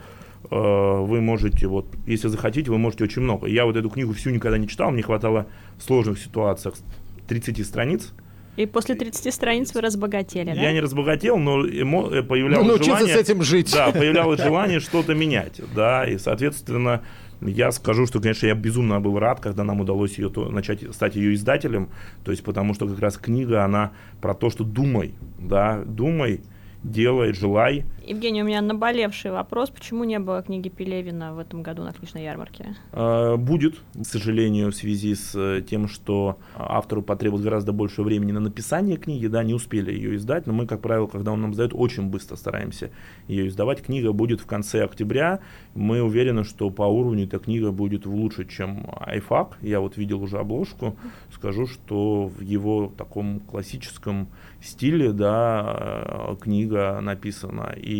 э, 0.50 0.54
вы 0.54 1.20
можете, 1.20 1.66
вот, 1.66 1.86
если 2.06 2.28
захотите, 2.28 2.70
вы 2.70 2.78
можете 2.78 3.04
очень 3.04 3.22
много. 3.22 3.46
Я 3.46 3.64
вот 3.64 3.76
эту 3.76 3.90
книгу 3.90 4.12
всю 4.12 4.30
никогда 4.30 4.58
не 4.58 4.68
читал, 4.68 4.90
мне 4.90 5.02
хватало 5.02 5.46
в 5.78 5.82
сложных 5.82 6.18
ситуациях 6.18 6.74
30 7.28 7.66
страниц, 7.66 8.12
И 8.56 8.66
после 8.66 8.94
30 8.94 9.32
страниц 9.32 9.74
вы 9.74 9.80
разбогатели, 9.80 10.52
да? 10.52 10.60
Я 10.60 10.72
не 10.72 10.80
разбогател, 10.80 11.38
но 11.38 11.66
эмо... 11.66 12.10
Э, 12.10 12.22
появлялось 12.22 12.78
ну, 12.78 12.84
желание... 12.84 13.14
с 13.14 13.18
этим 13.18 13.42
жить. 13.42 13.72
Да, 13.72 13.90
появлялось 13.92 14.40
желание 14.40 14.80
что-то 14.80 15.14
менять, 15.14 15.60
да, 15.74 16.04
и, 16.04 16.18
соответственно, 16.18 17.02
я 17.46 17.72
скажу, 17.72 18.06
что, 18.06 18.20
конечно, 18.20 18.46
я 18.46 18.54
безумно 18.54 19.00
был 19.00 19.18
рад, 19.18 19.40
когда 19.40 19.64
нам 19.64 19.80
удалось 19.80 20.18
ее 20.18 20.28
то, 20.28 20.48
начать 20.48 20.94
стать 20.94 21.16
ее 21.16 21.34
издателем, 21.34 21.88
то 22.24 22.30
есть 22.30 22.42
потому 22.44 22.74
что 22.74 22.88
как 22.88 22.98
раз 23.00 23.16
книга, 23.16 23.64
она 23.64 23.92
про 24.20 24.34
то, 24.34 24.50
что 24.50 24.64
думай, 24.64 25.14
да, 25.38 25.82
думай, 25.84 26.40
делай, 26.82 27.32
желай. 27.32 27.84
Евгений, 28.04 28.42
у 28.42 28.46
меня 28.46 28.60
наболевший 28.60 29.30
вопрос. 29.30 29.70
Почему 29.70 30.02
не 30.04 30.18
было 30.18 30.42
книги 30.42 30.68
Пелевина 30.68 31.34
в 31.34 31.38
этом 31.38 31.62
году 31.62 31.84
на 31.84 31.92
книжной 31.92 32.24
ярмарке? 32.24 32.74
А, 32.92 33.36
будет, 33.36 33.76
к 33.94 34.04
сожалению, 34.04 34.72
в 34.72 34.74
связи 34.74 35.14
с 35.14 35.34
э, 35.36 35.62
тем, 35.62 35.86
что 35.86 36.38
автору 36.56 37.02
потребуется 37.02 37.44
гораздо 37.44 37.72
больше 37.72 38.02
времени 38.02 38.32
на 38.32 38.40
написание 38.40 38.96
книги, 38.96 39.28
да, 39.28 39.44
не 39.44 39.54
успели 39.54 39.92
ее 39.92 40.16
издать, 40.16 40.46
но 40.46 40.52
мы, 40.52 40.66
как 40.66 40.80
правило, 40.80 41.06
когда 41.06 41.32
он 41.32 41.40
нам 41.42 41.54
сдает, 41.54 41.72
очень 41.74 42.08
быстро 42.08 42.34
стараемся 42.34 42.90
ее 43.28 43.46
издавать. 43.46 43.82
Книга 43.82 44.12
будет 44.12 44.40
в 44.40 44.46
конце 44.46 44.82
октября. 44.84 45.38
Мы 45.74 46.02
уверены, 46.02 46.42
что 46.42 46.70
по 46.70 46.82
уровню 46.82 47.24
эта 47.24 47.38
книга 47.38 47.70
будет 47.70 48.04
лучше, 48.04 48.46
чем 48.46 48.86
iFAQ. 49.06 49.54
Я 49.60 49.80
вот 49.80 49.96
видел 49.96 50.22
уже 50.22 50.38
обложку. 50.38 50.96
Скажу, 51.32 51.66
что 51.66 52.26
в 52.26 52.40
его 52.40 52.92
таком 52.96 53.38
классическом 53.40 54.28
стиле, 54.60 55.12
да, 55.12 56.32
э, 56.32 56.36
книга 56.40 57.00
написана. 57.00 57.74
И 57.76 57.91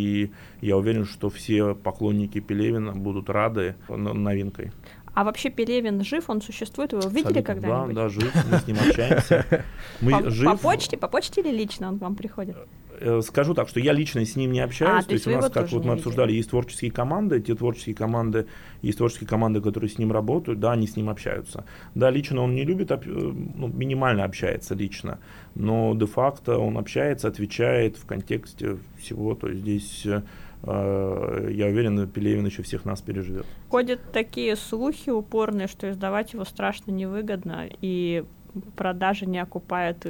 я 0.61 0.76
уверен, 0.76 1.04
что 1.04 1.30
все 1.30 1.75
поклонники 1.75 2.40
Пелевина 2.40 2.92
будут 2.92 3.30
рады 3.30 3.75
новинкой. 3.88 4.72
А 5.14 5.25
вообще 5.25 5.50
Пелевин 5.50 6.02
жив, 6.04 6.31
он 6.31 6.40
существует? 6.40 6.92
Вы 6.92 7.00
его 7.00 7.11
видели 7.11 7.42
когда-нибудь? 7.42 7.95
Да, 7.95 8.02
да, 8.02 8.09
жив, 8.09 8.35
мы 8.50 8.59
с 8.59 8.66
ним 8.66 8.76
общаемся. 8.78 9.64
Мы 10.00 10.12
по, 10.12 10.31
жив. 10.31 10.50
по 10.50 10.57
почте? 10.57 10.97
По 10.97 11.09
почте 11.09 11.42
или 11.42 11.50
лично 11.50 11.88
он 11.88 11.99
к 11.99 12.02
вам 12.02 12.14
приходит? 12.14 12.57
Э, 13.04 13.21
скажу 13.23 13.52
так, 13.54 13.69
что 13.69 13.81
я 13.81 13.92
лично 13.92 14.25
с 14.25 14.37
ним 14.37 14.52
не 14.52 14.61
общаюсь. 14.61 15.04
А, 15.04 15.07
то 15.07 15.12
есть 15.12 15.26
у 15.26 15.31
нас, 15.31 15.50
как 15.50 15.71
вот 15.73 15.85
мы 15.85 15.95
обсуждали, 15.95 16.33
есть 16.33 16.50
творческие 16.50 16.90
команды, 16.90 17.40
те 17.40 17.54
творческие 17.54 17.95
команды, 17.95 18.47
есть 18.81 18.99
творческие 18.99 19.28
команды, 19.28 19.61
которые 19.61 19.90
с 19.90 19.99
ним 19.99 20.12
работают, 20.12 20.61
да, 20.61 20.73
они 20.73 20.87
с 20.87 20.97
ним 20.97 21.09
общаются. 21.09 21.64
Да, 21.95 22.11
лично 22.11 22.42
он 22.42 22.54
не 22.54 22.64
любит, 22.64 22.90
э, 22.92 22.99
ну, 23.04 23.69
минимально 23.69 24.25
общается 24.25 24.75
лично, 24.75 25.19
но 25.54 25.95
де-факто 25.95 26.59
он 26.59 26.78
общается, 26.78 27.28
отвечает 27.28 27.97
в 27.97 28.07
контексте 28.07 28.78
всего, 28.99 29.35
то 29.35 29.49
есть 29.49 29.61
здесь 29.62 30.07
э, 30.07 30.23
я 30.64 31.66
уверен, 31.66 32.09
Пелевин 32.09 32.47
еще 32.47 32.62
всех 32.62 32.85
нас 32.85 33.00
переживет. 33.00 33.47
Ходят 33.69 34.00
такие 34.12 34.57
слухи 34.57 35.11
упорные, 35.11 35.66
что 35.66 35.90
издавать 35.90 36.35
его 36.35 36.45
страшно 36.45 36.92
невыгодно, 36.92 37.69
и 37.81 38.25
продажи 38.76 39.26
не 39.26 39.38
окупают 39.38 40.07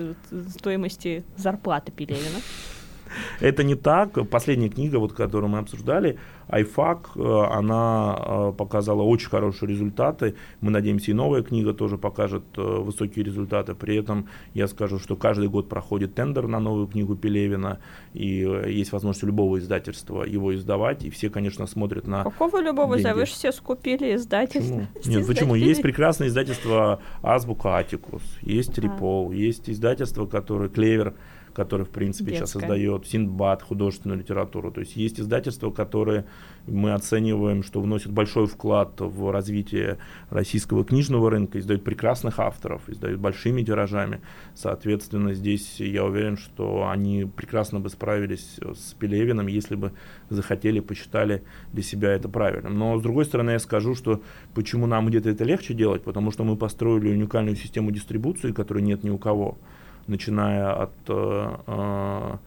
стоимости 0.51 1.25
зарплаты 1.37 1.93
Пелевина. 1.93 2.41
Это 3.41 3.65
не 3.65 3.75
так. 3.75 4.29
Последняя 4.29 4.69
книга, 4.69 4.97
вот, 4.97 5.13
которую 5.13 5.51
мы 5.51 5.59
обсуждали, 5.59 6.19
iFAQ, 6.49 6.99
э, 7.17 7.53
она 7.53 8.17
э, 8.19 8.53
показала 8.57 9.03
очень 9.03 9.29
хорошие 9.29 9.71
результаты. 9.71 10.35
Мы 10.61 10.71
надеемся, 10.71 11.11
и 11.11 11.15
новая 11.15 11.43
книга 11.43 11.73
тоже 11.73 11.99
покажет 11.99 12.45
э, 12.57 12.61
высокие 12.61 13.25
результаты. 13.25 13.75
При 13.75 13.97
этом 13.97 14.29
я 14.55 14.69
скажу, 14.69 14.99
что 14.99 15.17
каждый 15.17 15.49
год 15.49 15.69
проходит 15.69 16.15
тендер 16.15 16.47
на 16.47 16.61
новую 16.61 16.87
книгу 16.87 17.17
Пелевина, 17.17 17.79
и 18.13 18.49
есть 18.67 18.93
возможность 18.93 19.23
любого 19.25 19.59
издательства 19.59 20.25
его 20.25 20.55
издавать, 20.55 21.05
и 21.05 21.11
все, 21.11 21.31
конечно, 21.31 21.67
смотрят 21.67 22.07
на 22.07 22.25
Какого 22.25 22.61
любого 22.61 22.99
издательства? 22.99 23.21
Вы 23.21 23.27
же 23.27 23.33
все 23.33 23.53
скупили 23.53 24.15
издательство. 24.17 24.89
Почему? 24.95 25.15
Нет, 25.17 25.27
почему? 25.27 25.55
Есть 25.55 25.83
прекрасное 25.83 26.29
издательство 26.29 27.01
Азбука 27.23 27.77
Атикус, 27.77 28.23
есть 28.43 28.77
Рипол, 28.79 29.31
а. 29.31 29.35
есть 29.35 29.71
издательство, 29.71 30.27
которое 30.27 30.69
Клевер, 30.69 31.15
который, 31.53 31.87
в 31.87 31.91
принципе, 31.91 32.31
Детская. 32.31 32.47
сейчас 32.47 32.51
создает 32.51 33.07
Синдбад, 33.07 33.63
художественную 33.63 34.19
литературу. 34.19 34.71
То 34.71 34.81
есть 34.81 34.97
есть 34.97 35.21
издательства, 35.21 35.71
которые 35.71 36.25
мы 36.67 36.93
оцениваем, 36.93 37.63
что 37.63 37.81
вносят 37.81 38.13
большой 38.13 38.47
вклад 38.47 39.01
в 39.01 39.31
развитие 39.31 39.99
российского 40.31 40.85
книжного 40.85 41.31
рынка, 41.31 41.59
издают 41.59 41.85
прекрасных 41.85 42.39
авторов, 42.39 42.89
издают 42.89 43.21
большими 43.21 43.63
тиражами. 43.63 44.21
Соответственно, 44.55 45.35
здесь 45.35 45.81
я 45.81 46.05
уверен, 46.05 46.37
что 46.37 46.89
они 46.89 47.25
прекрасно 47.25 47.81
бы 47.81 47.89
справились 47.89 48.59
с 48.61 48.95
Пелевиным, 48.95 49.47
если 49.47 49.75
бы 49.75 49.93
захотели, 50.29 50.81
посчитали 50.81 51.43
для 51.73 51.83
себя 51.83 52.13
это 52.13 52.29
правильным. 52.29 52.79
Но, 52.79 52.99
с 52.99 53.03
другой 53.03 53.25
стороны, 53.25 53.53
я 53.53 53.59
скажу, 53.59 53.95
что 53.95 54.23
почему 54.55 54.87
нам 54.87 55.07
где-то 55.07 55.31
это 55.31 55.45
легче 55.45 55.75
делать, 55.75 56.03
потому 56.05 56.31
что 56.31 56.45
мы 56.45 56.57
построили 56.57 57.13
уникальную 57.13 57.57
систему 57.57 57.91
дистрибуции, 57.91 58.53
которой 58.53 58.83
нет 58.83 59.05
ни 59.05 59.11
у 59.11 59.19
кого 59.19 59.59
начиная 60.07 60.73
от 60.73 60.93
э, 61.09 62.39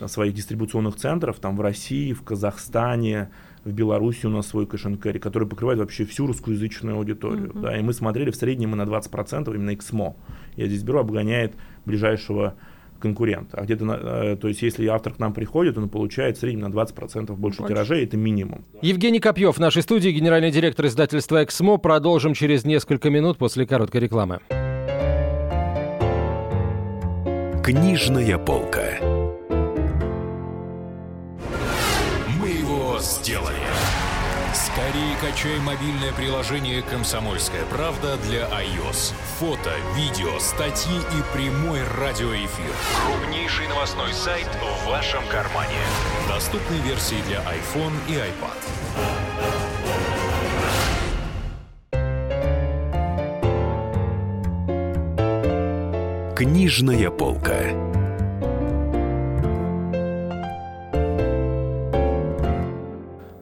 э, 0.00 0.06
своих 0.06 0.34
дистрибуционных 0.34 0.96
центров, 0.96 1.38
там 1.38 1.56
в 1.56 1.60
России, 1.60 2.12
в 2.12 2.22
Казахстане, 2.22 3.30
в 3.64 3.72
Беларуси 3.72 4.26
у 4.26 4.30
нас 4.30 4.46
свой 4.46 4.66
кэш 4.66 4.86
который 5.20 5.48
покрывает 5.48 5.78
вообще 5.78 6.04
всю 6.04 6.26
русскоязычную 6.26 6.96
аудиторию. 6.96 7.48
Mm-hmm. 7.48 7.60
Да, 7.60 7.78
и 7.78 7.82
мы 7.82 7.92
смотрели 7.92 8.30
в 8.30 8.36
среднем 8.36 8.70
мы 8.70 8.76
на 8.76 8.82
20% 8.82 9.54
именно 9.54 9.70
XMO. 9.70 10.14
Я 10.56 10.66
здесь 10.66 10.82
беру, 10.82 11.00
обгоняет 11.00 11.54
ближайшего 11.84 12.54
конкурента. 12.98 13.58
А 13.58 13.64
где-то, 13.64 13.84
э, 13.84 14.36
то 14.36 14.48
есть, 14.48 14.62
если 14.62 14.86
автор 14.86 15.14
к 15.14 15.18
нам 15.18 15.32
приходит, 15.32 15.78
он 15.78 15.88
получает 15.88 16.36
в 16.36 16.40
среднем 16.40 16.60
на 16.60 16.66
20% 16.66 17.36
больше, 17.36 17.60
больше. 17.60 17.74
тиражей, 17.74 18.04
это 18.04 18.16
минимум. 18.16 18.64
Евгений 18.82 19.20
Копьев 19.20 19.56
в 19.56 19.60
нашей 19.60 19.82
студии, 19.82 20.10
генеральный 20.10 20.50
директор 20.50 20.86
издательства 20.86 21.44
«Эксмо». 21.44 21.78
Продолжим 21.78 22.34
через 22.34 22.64
несколько 22.64 23.10
минут 23.10 23.38
после 23.38 23.66
короткой 23.66 24.00
рекламы. 24.00 24.40
Книжная 27.68 28.38
полка. 28.38 28.96
Мы 32.40 32.48
его 32.48 32.98
сделали. 32.98 33.58
Скорее 34.54 35.14
качай 35.20 35.58
мобильное 35.58 36.14
приложение 36.14 36.80
«Комсомольская 36.80 37.66
правда» 37.66 38.16
для 38.24 38.44
iOS. 38.44 39.12
Фото, 39.38 39.74
видео, 39.94 40.38
статьи 40.38 40.96
и 40.96 41.36
прямой 41.36 41.80
радиоэфир. 42.00 42.72
Крупнейший 43.04 43.68
новостной 43.68 44.14
сайт 44.14 44.48
в 44.48 44.88
вашем 44.88 45.20
кармане. 45.28 45.76
Доступны 46.26 46.76
версии 46.76 47.20
для 47.26 47.40
iPhone 47.40 47.92
и 48.08 48.14
iPad. 48.14 49.27
Книжная 56.38 57.10
полка. 57.10 57.97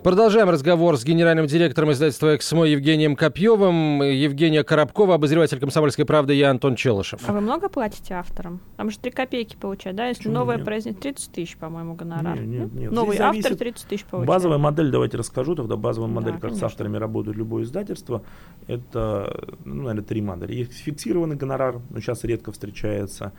Продолжаем 0.07 0.49
разговор 0.49 0.97
с 0.97 1.05
генеральным 1.05 1.49
директором 1.49 1.91
издательства 1.91 2.37
«Эксмо» 2.37 2.65
Евгением 2.65 3.17
Копьевым, 3.17 4.03
Евгения 4.03 4.63
Коробкова, 4.63 5.17
обозреватель 5.17 5.59
«Комсомольской 5.59 6.05
правды» 6.05 6.33
я 6.35 6.51
Антон 6.51 6.77
Челышев. 6.77 7.29
А 7.29 7.33
вы 7.33 7.41
много 7.41 7.69
платите 7.69 8.15
авторам? 8.15 8.61
Там 8.77 8.89
же 8.91 9.01
3 9.01 9.11
копейки 9.11 9.57
получают, 9.57 9.97
да? 9.97 10.07
Если 10.07 10.21
Почему 10.21 10.35
новое 10.35 10.59
произнесет 10.59 11.01
30 11.01 11.33
тысяч, 11.33 11.57
по-моему, 11.57 11.95
гонорар. 11.95 12.39
Нет, 12.39 12.47
нет, 12.47 12.73
нет. 12.73 12.93
Новый 12.93 13.17
Здесь 13.17 13.27
автор 13.27 13.57
30 13.57 13.89
тысяч 13.89 14.05
получает. 14.05 14.29
Базовая 14.29 14.59
модель, 14.59 14.93
давайте 14.93 15.17
расскажу 15.17 15.57
тогда. 15.57 15.75
Базовая 15.75 16.09
модель, 16.09 16.35
да, 16.35 16.39
как 16.39 16.51
конечно. 16.51 16.69
с 16.69 16.71
авторами 16.71 16.99
работает 16.99 17.37
любое 17.37 17.65
издательство, 17.65 18.23
это, 18.69 19.57
ну, 19.65 19.83
наверное, 19.83 20.05
три 20.05 20.21
модели. 20.21 20.55
Есть 20.55 20.85
фиксированный 20.85 21.35
гонорар, 21.35 21.81
но 21.91 21.99
сейчас 21.99 22.23
редко 22.23 22.53
встречается 22.53 23.33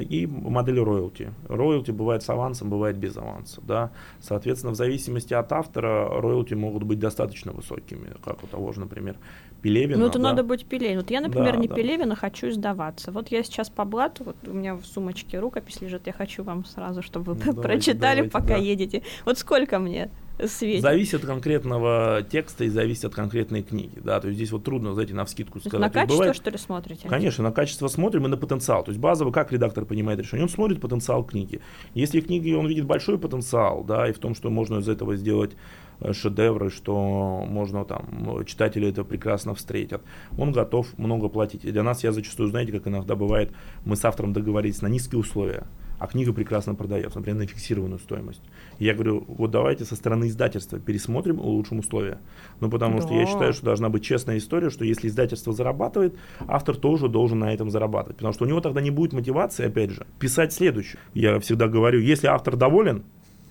и 0.00 0.26
модель 0.26 0.80
роялти. 0.80 1.32
Роялти 1.48 1.90
бывает 1.90 2.22
с 2.22 2.30
авансом, 2.30 2.70
бывает 2.70 2.96
без 2.96 3.16
аванса. 3.16 3.60
Да? 3.62 3.90
Соответственно, 4.20 4.72
в 4.72 4.76
зависимости 4.76 5.34
от 5.34 5.52
автора, 5.52 6.08
роялти 6.20 6.54
могут 6.54 6.82
быть 6.84 6.98
достаточно 6.98 7.52
высокими, 7.52 8.12
как 8.24 8.42
у 8.42 8.46
того 8.46 8.72
же, 8.72 8.80
например, 8.80 9.16
Пелевина. 9.62 9.98
Ну, 9.98 10.06
это 10.06 10.18
да? 10.18 10.30
надо 10.30 10.42
быть 10.42 10.66
Пелевин. 10.66 10.98
Вот 10.98 11.10
я, 11.10 11.20
например, 11.20 11.54
да, 11.54 11.58
не 11.58 11.68
да. 11.68 11.74
Пелевина, 11.74 12.16
хочу 12.16 12.50
сдаваться. 12.50 13.12
Вот 13.12 13.28
я 13.28 13.42
сейчас 13.42 13.70
по 13.70 13.84
блату, 13.84 14.24
вот 14.24 14.36
у 14.46 14.52
меня 14.52 14.74
в 14.74 14.84
сумочке 14.84 15.38
рукопись 15.38 15.80
лежит, 15.80 16.06
я 16.06 16.12
хочу 16.12 16.42
вам 16.42 16.64
сразу, 16.64 17.02
чтобы 17.02 17.34
вы 17.34 17.52
ну, 17.52 17.62
прочитали, 17.62 18.16
давайте, 18.16 18.30
пока 18.30 18.48
да. 18.48 18.56
едете. 18.56 19.02
Вот 19.24 19.38
сколько 19.38 19.78
мне? 19.78 20.10
Светит. 20.46 20.82
Зависит 20.82 21.14
от 21.14 21.26
конкретного 21.26 22.24
текста 22.28 22.64
и 22.64 22.68
зависит 22.68 23.04
от 23.04 23.14
конкретной 23.14 23.62
книги. 23.62 24.00
Да, 24.02 24.20
то 24.20 24.28
есть 24.28 24.36
здесь 24.36 24.52
вот 24.52 24.64
трудно, 24.64 24.94
знаете, 24.94 25.14
на 25.14 25.24
вскидку 25.24 25.60
сказать. 25.60 25.80
На 25.80 25.90
качество, 25.90 26.16
бывает, 26.16 26.36
что 26.36 26.50
ли, 26.50 26.58
смотрите? 26.58 27.08
Конечно, 27.08 27.44
на 27.44 27.52
качество 27.52 27.88
смотрим 27.88 28.26
и 28.26 28.28
на 28.28 28.36
потенциал. 28.36 28.84
То 28.84 28.90
есть 28.90 29.00
базово, 29.00 29.30
как 29.30 29.52
редактор 29.52 29.84
понимает 29.84 30.18
решение, 30.18 30.44
он 30.44 30.48
смотрит 30.48 30.80
потенциал 30.80 31.24
книги. 31.24 31.60
Если 31.94 32.20
в 32.20 32.26
книге 32.26 32.56
он 32.56 32.66
видит 32.66 32.84
большой 32.84 33.18
потенциал, 33.18 33.84
да, 33.84 34.08
и 34.08 34.12
в 34.12 34.18
том, 34.18 34.34
что 34.34 34.50
можно 34.50 34.78
из 34.78 34.88
этого 34.88 35.16
сделать 35.16 35.52
э, 36.00 36.12
шедевры, 36.12 36.70
что 36.70 37.44
можно 37.48 37.84
там, 37.84 38.44
читатели 38.44 38.88
это 38.88 39.04
прекрасно 39.04 39.54
встретят. 39.54 40.02
Он 40.36 40.52
готов 40.52 40.98
много 40.98 41.28
платить. 41.28 41.64
И 41.64 41.70
для 41.70 41.82
нас, 41.82 42.04
я 42.04 42.12
зачастую, 42.12 42.48
знаете, 42.48 42.72
как 42.72 42.86
иногда 42.88 43.14
бывает, 43.14 43.52
мы 43.84 43.96
с 43.96 44.04
автором 44.04 44.32
договорились 44.32 44.82
на 44.82 44.88
низкие 44.88 45.20
условия 45.20 45.64
а 45.98 46.06
книга 46.06 46.32
прекрасно 46.32 46.74
продается, 46.74 47.18
например, 47.18 47.40
на 47.40 47.46
фиксированную 47.46 47.98
стоимость. 47.98 48.42
И 48.78 48.84
я 48.84 48.94
говорю, 48.94 49.24
вот 49.28 49.50
давайте 49.50 49.84
со 49.84 49.96
стороны 49.96 50.28
издательства 50.28 50.78
пересмотрим, 50.78 51.40
улучшим 51.40 51.78
условия. 51.78 52.18
Ну, 52.60 52.70
потому 52.70 52.98
да. 52.98 53.02
что 53.02 53.14
я 53.14 53.26
считаю, 53.26 53.52
что 53.52 53.64
должна 53.64 53.88
быть 53.88 54.04
честная 54.04 54.38
история, 54.38 54.70
что 54.70 54.84
если 54.84 55.08
издательство 55.08 55.52
зарабатывает, 55.52 56.14
автор 56.46 56.76
тоже 56.76 57.08
должен 57.08 57.38
на 57.38 57.52
этом 57.52 57.70
зарабатывать. 57.70 58.16
Потому 58.16 58.32
что 58.32 58.44
у 58.44 58.48
него 58.48 58.60
тогда 58.60 58.80
не 58.80 58.90
будет 58.90 59.12
мотивации, 59.12 59.66
опять 59.66 59.90
же, 59.90 60.06
писать 60.18 60.52
следующее. 60.52 60.98
Я 61.14 61.38
всегда 61.40 61.68
говорю, 61.68 62.00
если 62.00 62.26
автор 62.26 62.56
доволен, 62.56 63.04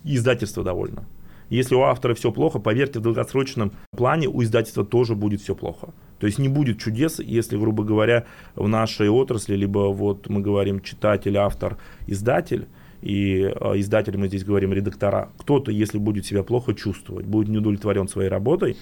издательство 0.04 0.64
довольно. 0.64 1.06
Если 1.50 1.76
у 1.76 1.82
автора 1.82 2.16
все 2.16 2.32
плохо, 2.32 2.60
поверьте, 2.60 3.00
в 3.00 3.04
долгосрочном 3.04 3.74
плане 3.92 4.28
у 4.28 4.42
издательства 4.42 4.84
тоже 4.84 5.16
будет 5.16 5.42
все 5.42 5.56
плохо. 5.56 5.94
То 6.24 6.28
есть 6.28 6.40
не 6.40 6.48
будет 6.48 6.80
чудес, 6.80 7.20
если, 7.20 7.58
грубо 7.58 7.84
говоря, 7.84 8.24
в 8.56 8.66
нашей 8.70 9.10
отрасли, 9.10 9.58
либо 9.58 9.92
вот 9.92 10.30
мы 10.30 10.40
говорим 10.40 10.80
читатель, 10.80 11.36
автор, 11.36 11.78
издатель, 12.08 12.68
и 13.02 13.42
э, 13.54 13.74
издатель 13.76 14.16
мы 14.16 14.30
здесь 14.30 14.46
говорим 14.46 14.72
редактора, 14.72 15.32
кто-то, 15.38 15.70
если 15.70 15.98
будет 15.98 16.26
себя 16.26 16.44
плохо 16.44 16.74
чувствовать, 16.76 17.26
будет 17.26 17.50
не 17.50 17.58
удовлетворен 17.58 18.08
своей 18.08 18.30
работой, 18.30 18.78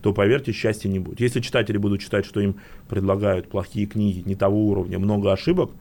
то, 0.00 0.14
поверьте, 0.14 0.52
счастья 0.52 0.88
не 0.88 0.98
будет. 0.98 1.20
Если 1.20 1.40
читатели 1.40 1.76
будут 1.76 2.00
читать, 2.00 2.24
что 2.24 2.40
им 2.40 2.56
предлагают 2.88 3.46
плохие 3.50 3.84
книги, 3.84 4.22
не 4.26 4.34
того 4.34 4.66
уровня, 4.66 4.98
много 4.98 5.34
ошибок, 5.34 5.72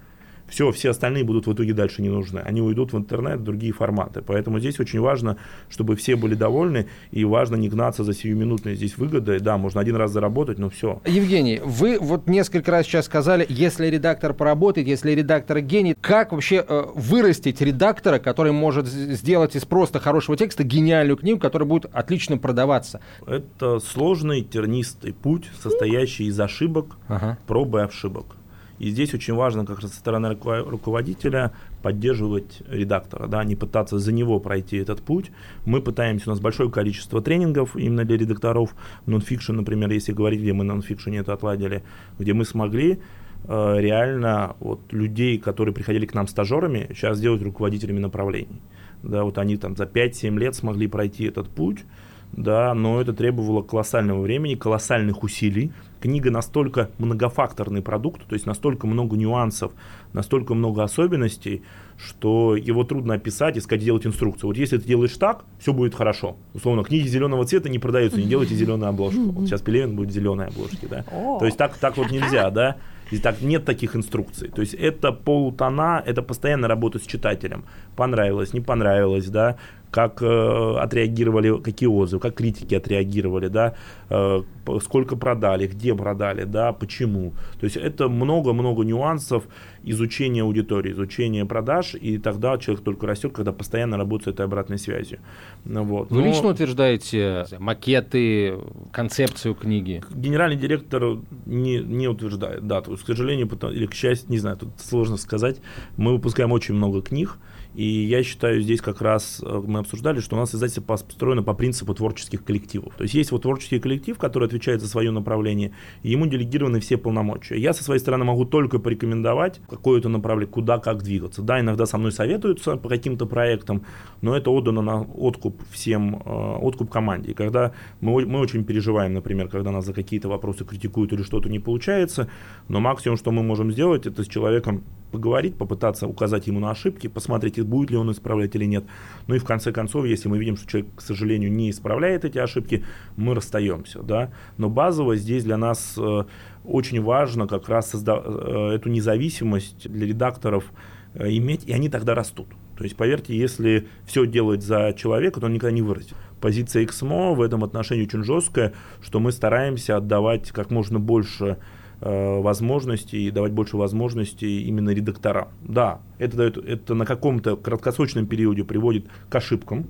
все, 0.47 0.71
все 0.71 0.91
остальные 0.91 1.23
будут 1.23 1.47
в 1.47 1.53
итоге 1.53 1.73
дальше 1.73 2.01
не 2.01 2.09
нужны. 2.09 2.39
Они 2.39 2.61
уйдут 2.61 2.93
в 2.93 2.97
интернет, 2.97 3.39
в 3.39 3.43
другие 3.43 3.73
форматы. 3.73 4.21
Поэтому 4.21 4.59
здесь 4.59 4.79
очень 4.79 4.99
важно, 4.99 5.37
чтобы 5.69 5.95
все 5.95 6.15
были 6.15 6.35
довольны, 6.35 6.87
и 7.11 7.25
важно 7.25 7.55
не 7.55 7.69
гнаться 7.69 8.03
за 8.03 8.13
сиюминутной 8.13 8.75
здесь 8.75 8.97
выгодой. 8.97 9.39
Да, 9.39 9.57
можно 9.57 9.81
один 9.81 9.95
раз 9.95 10.11
заработать, 10.11 10.59
но 10.59 10.69
все. 10.69 11.01
Евгений, 11.05 11.61
вы 11.63 11.97
вот 11.99 12.27
несколько 12.27 12.71
раз 12.71 12.85
сейчас 12.85 13.05
сказали, 13.05 13.45
если 13.49 13.87
редактор 13.87 14.33
поработает, 14.33 14.87
если 14.87 15.11
редактор 15.11 15.61
гений, 15.61 15.95
как 15.99 16.31
вообще 16.31 16.63
э, 16.67 16.85
вырастить 16.93 17.61
редактора, 17.61 18.19
который 18.19 18.51
может 18.51 18.87
сделать 18.87 19.55
из 19.55 19.65
просто 19.65 19.99
хорошего 19.99 20.37
текста 20.37 20.63
гениальную 20.63 21.17
книгу, 21.17 21.39
которая 21.39 21.67
будет 21.67 21.89
отлично 21.93 22.37
продаваться? 22.37 23.01
Это 23.25 23.79
сложный 23.79 24.41
тернистый 24.41 25.13
путь, 25.13 25.49
состоящий 25.61 26.25
из 26.25 26.39
ошибок, 26.39 26.97
ага. 27.07 27.37
проб 27.47 27.75
и 27.75 27.79
ошибок. 27.79 28.35
И 28.79 28.89
здесь 28.89 29.13
очень 29.13 29.33
важно 29.33 29.65
как 29.65 29.79
раз 29.79 29.91
со 29.91 29.97
стороны 29.97 30.29
руководителя 30.29 31.53
поддерживать 31.81 32.61
редактора, 32.67 33.27
да, 33.27 33.43
не 33.43 33.55
пытаться 33.55 33.99
за 33.99 34.11
него 34.11 34.39
пройти 34.39 34.77
этот 34.77 35.01
путь. 35.01 35.31
Мы 35.65 35.81
пытаемся, 35.81 36.29
у 36.29 36.33
нас 36.33 36.39
большое 36.39 36.69
количество 36.69 37.21
тренингов 37.21 37.75
именно 37.75 38.03
для 38.03 38.17
редакторов, 38.17 38.75
нонфикшн, 39.05 39.53
например, 39.53 39.91
если 39.91 40.11
говорить, 40.11 40.41
где 40.41 40.53
мы 40.53 40.63
на 40.63 40.73
нонфикшене 40.73 41.19
это 41.19 41.33
отладили, 41.33 41.83
где 42.19 42.33
мы 42.33 42.43
смогли 42.43 42.99
э, 43.47 43.75
реально 43.79 44.55
вот 44.59 44.81
людей, 44.91 45.37
которые 45.37 45.73
приходили 45.73 46.05
к 46.05 46.13
нам 46.13 46.27
стажерами, 46.27 46.87
сейчас 46.89 47.17
сделать 47.17 47.41
руководителями 47.41 47.99
направлений. 47.99 48.61
Да, 49.03 49.23
вот 49.23 49.37
они 49.37 49.55
там 49.57 49.75
за 49.75 49.85
5-7 49.85 50.37
лет 50.37 50.55
смогли 50.55 50.87
пройти 50.87 51.25
этот 51.25 51.47
путь, 51.49 51.85
да, 52.35 52.73
но 52.73 52.99
это 52.99 53.13
требовало 53.13 53.61
колоссального 53.61 54.21
времени, 54.21 54.55
колоссальных 54.55 55.23
усилий. 55.23 55.71
Книга 56.01 56.29
настолько 56.29 56.89
многофакторный 56.97 57.81
продукт, 57.81 58.27
то 58.27 58.33
есть 58.33 58.45
настолько 58.45 58.87
много 58.87 59.15
нюансов, 59.15 59.71
настолько 60.13 60.53
много 60.53 60.83
особенностей, 60.83 61.63
что 61.97 62.55
его 62.55 62.83
трудно 62.83 63.15
описать 63.15 63.57
и 63.57 63.61
сказать, 63.61 63.83
делать 63.83 64.05
инструкцию. 64.05 64.49
Вот 64.49 64.57
если 64.57 64.77
ты 64.77 64.85
делаешь 64.85 65.15
так, 65.17 65.45
все 65.59 65.73
будет 65.73 65.95
хорошо. 65.95 66.35
Условно, 66.53 66.83
книги 66.83 67.07
зеленого 67.07 67.45
цвета 67.45 67.69
не 67.69 67.79
продаются, 67.79 68.19
не 68.19 68.27
делайте 68.27 68.53
зеленую 68.53 68.89
обложку. 68.89 69.21
Вот 69.35 69.47
сейчас 69.47 69.61
Пелевин 69.61 69.95
будет 69.95 70.11
зеленой 70.11 70.47
обложки, 70.47 70.85
да. 70.85 71.03
То 71.03 71.45
есть 71.45 71.57
так, 71.57 71.77
так 71.77 71.97
вот 71.97 72.11
нельзя, 72.11 72.49
да. 72.51 72.75
И 73.11 73.19
так 73.19 73.41
нет 73.41 73.65
таких 73.65 73.95
инструкций. 73.95 74.49
То 74.49 74.61
есть 74.61 74.73
это 74.73 75.11
полутона, 75.11 76.01
это 76.03 76.23
постоянная 76.23 76.67
работа 76.67 76.97
с 76.97 77.03
читателем. 77.03 77.63
Понравилось, 77.95 78.51
не 78.51 78.61
понравилось, 78.61 79.27
да 79.27 79.57
как 79.95 80.21
э, 80.21 80.75
отреагировали, 80.77 81.61
какие 81.61 81.87
отзывы, 81.87 82.19
как 82.19 82.35
критики 82.35 82.75
отреагировали, 82.75 83.47
да, 83.47 83.75
э, 84.09 84.41
сколько 84.81 85.15
продали, 85.15 85.67
где 85.67 85.95
продали, 85.95 86.43
да, 86.43 86.73
почему. 86.73 87.31
То 87.61 87.63
есть 87.63 87.77
это 87.77 88.09
много-много 88.09 88.83
нюансов 88.83 89.45
изучения 89.83 90.41
аудитории, 90.41 90.91
изучения 90.91 91.45
продаж, 91.45 91.95
и 91.95 92.17
тогда 92.17 92.57
человек 92.57 92.83
только 92.83 93.07
растет, 93.07 93.31
когда 93.31 93.53
постоянно 93.53 93.95
работает 93.95 94.25
с 94.25 94.33
этой 94.33 94.45
обратной 94.47 94.79
связью. 94.79 95.19
Ну 95.63 95.83
вот. 95.83 96.09
Вы 96.09 96.19
Но... 96.19 96.27
лично 96.27 96.49
утверждаете 96.49 97.45
макеты, 97.57 98.55
концепцию 98.91 99.55
книги? 99.55 100.03
Генеральный 100.13 100.57
директор 100.57 101.19
не, 101.45 101.79
не 101.79 102.09
утверждает, 102.09 102.67
да, 102.67 102.81
то 102.81 102.91
есть, 102.91 103.03
к 103.03 103.07
сожалению, 103.07 103.47
или 103.71 103.85
к 103.85 103.93
счастью, 103.93 104.29
не 104.29 104.39
знаю, 104.39 104.57
тут 104.57 104.71
сложно 104.77 105.15
сказать, 105.15 105.61
мы 105.95 106.11
выпускаем 106.11 106.51
очень 106.51 106.75
много 106.75 107.01
книг, 107.01 107.37
и 107.75 107.85
я 107.85 108.23
считаю, 108.23 108.61
здесь 108.61 108.79
как 108.79 109.01
раз 109.01 109.41
э, 109.43 109.63
мы 109.65 109.79
обсуждали, 109.85 110.19
что 110.19 110.35
у 110.35 110.39
нас 110.39 110.53
издательство 110.53 110.81
построено 110.81 111.43
по 111.43 111.53
принципу 111.53 111.93
творческих 111.93 112.43
коллективов. 112.43 112.95
То 112.95 113.03
есть 113.03 113.13
есть 113.13 113.31
вот 113.31 113.43
творческий 113.43 113.79
коллектив, 113.79 114.17
который 114.17 114.45
отвечает 114.47 114.81
за 114.81 114.87
свое 114.87 115.11
направление, 115.11 115.71
и 116.03 116.11
ему 116.11 116.25
делегированы 116.25 116.79
все 116.79 116.97
полномочия. 116.97 117.57
Я 117.57 117.73
со 117.73 117.83
своей 117.83 117.99
стороны 117.99 118.25
могу 118.25 118.45
только 118.45 118.79
порекомендовать 118.79 119.61
какое-то 119.69 120.09
направление, 120.09 120.51
куда, 120.51 120.79
как 120.79 121.03
двигаться. 121.03 121.41
Да, 121.41 121.59
иногда 121.59 121.85
со 121.85 121.97
мной 121.97 122.11
советуются 122.11 122.75
по 122.77 122.89
каким-то 122.89 123.25
проектам, 123.25 123.83
но 124.21 124.35
это 124.35 124.49
отдано 124.49 124.81
на 124.81 125.01
откуп 125.01 125.61
всем, 125.71 126.21
э, 126.25 126.57
откуп 126.61 126.89
команде. 126.89 127.31
И 127.31 127.33
когда 127.33 127.71
мы, 128.01 128.25
мы 128.25 128.39
очень 128.39 128.65
переживаем, 128.65 129.13
например, 129.13 129.47
когда 129.47 129.71
нас 129.71 129.85
за 129.85 129.93
какие-то 129.93 130.27
вопросы 130.27 130.65
критикуют 130.65 131.13
или 131.13 131.21
что-то 131.21 131.49
не 131.49 131.59
получается, 131.59 132.27
но 132.67 132.79
максимум, 132.79 133.17
что 133.17 133.31
мы 133.31 133.43
можем 133.43 133.71
сделать, 133.71 134.07
это 134.07 134.23
с 134.23 134.27
человеком 134.27 134.83
поговорить, 135.11 135.55
попытаться 135.55 136.07
указать 136.07 136.47
ему 136.47 136.59
на 136.59 136.71
ошибки, 136.71 137.07
посмотреть, 137.07 137.61
будет 137.61 137.91
ли 137.91 137.97
он 137.97 138.11
исправлять 138.11 138.55
или 138.55 138.65
нет. 138.65 138.83
Ну 139.27 139.35
и 139.35 139.39
в 139.39 139.45
конце 139.45 139.71
концов, 139.75 140.05
если 140.05 140.29
мы 140.29 140.39
видим, 140.39 140.57
что 140.57 140.67
человек, 140.67 140.89
к 140.95 141.01
сожалению, 141.01 141.51
не 141.51 141.69
исправляет 141.69 142.25
эти 142.25 142.39
ошибки, 142.39 142.83
мы 143.17 143.35
расстаемся. 143.35 144.01
Да? 144.01 144.31
Но 144.57 144.69
базово 144.69 145.15
здесь 145.17 145.43
для 145.43 145.57
нас 145.57 145.95
э, 145.97 146.23
очень 146.63 147.01
важно 147.01 147.47
как 147.47 147.69
раз 147.69 147.93
созда- 147.93 148.23
э, 148.25 148.75
эту 148.75 148.89
независимость 148.89 149.87
для 149.89 150.07
редакторов 150.07 150.71
э, 151.13 151.29
иметь, 151.29 151.65
и 151.65 151.73
они 151.73 151.89
тогда 151.89 152.15
растут. 152.15 152.47
То 152.77 152.83
есть, 152.83 152.97
поверьте, 152.97 153.37
если 153.37 153.87
все 154.05 154.25
делать 154.25 154.63
за 154.63 154.93
человека, 154.97 155.39
то 155.39 155.45
он 155.45 155.53
никогда 155.53 155.73
не 155.73 155.81
вырастет. 155.81 156.15
Позиция 156.41 156.85
XMO 156.85 157.35
в 157.35 157.41
этом 157.41 157.63
отношении 157.63 158.05
очень 158.05 158.23
жесткая, 158.23 158.73
что 159.01 159.19
мы 159.19 159.31
стараемся 159.31 159.97
отдавать 159.97 160.51
как 160.51 160.71
можно 160.71 160.99
больше 160.99 161.57
возможностей 162.05 163.27
и 163.27 163.31
давать 163.31 163.51
больше 163.51 163.77
возможностей 163.77 164.61
именно 164.63 164.91
редакторам. 164.91 165.47
Да, 165.61 165.99
это, 166.19 166.37
дает, 166.37 166.57
это 166.57 166.93
на 166.93 167.05
каком-то 167.05 167.57
краткосрочном 167.57 168.27
периоде 168.27 168.63
приводит 168.63 169.07
к 169.29 169.35
ошибкам, 169.35 169.87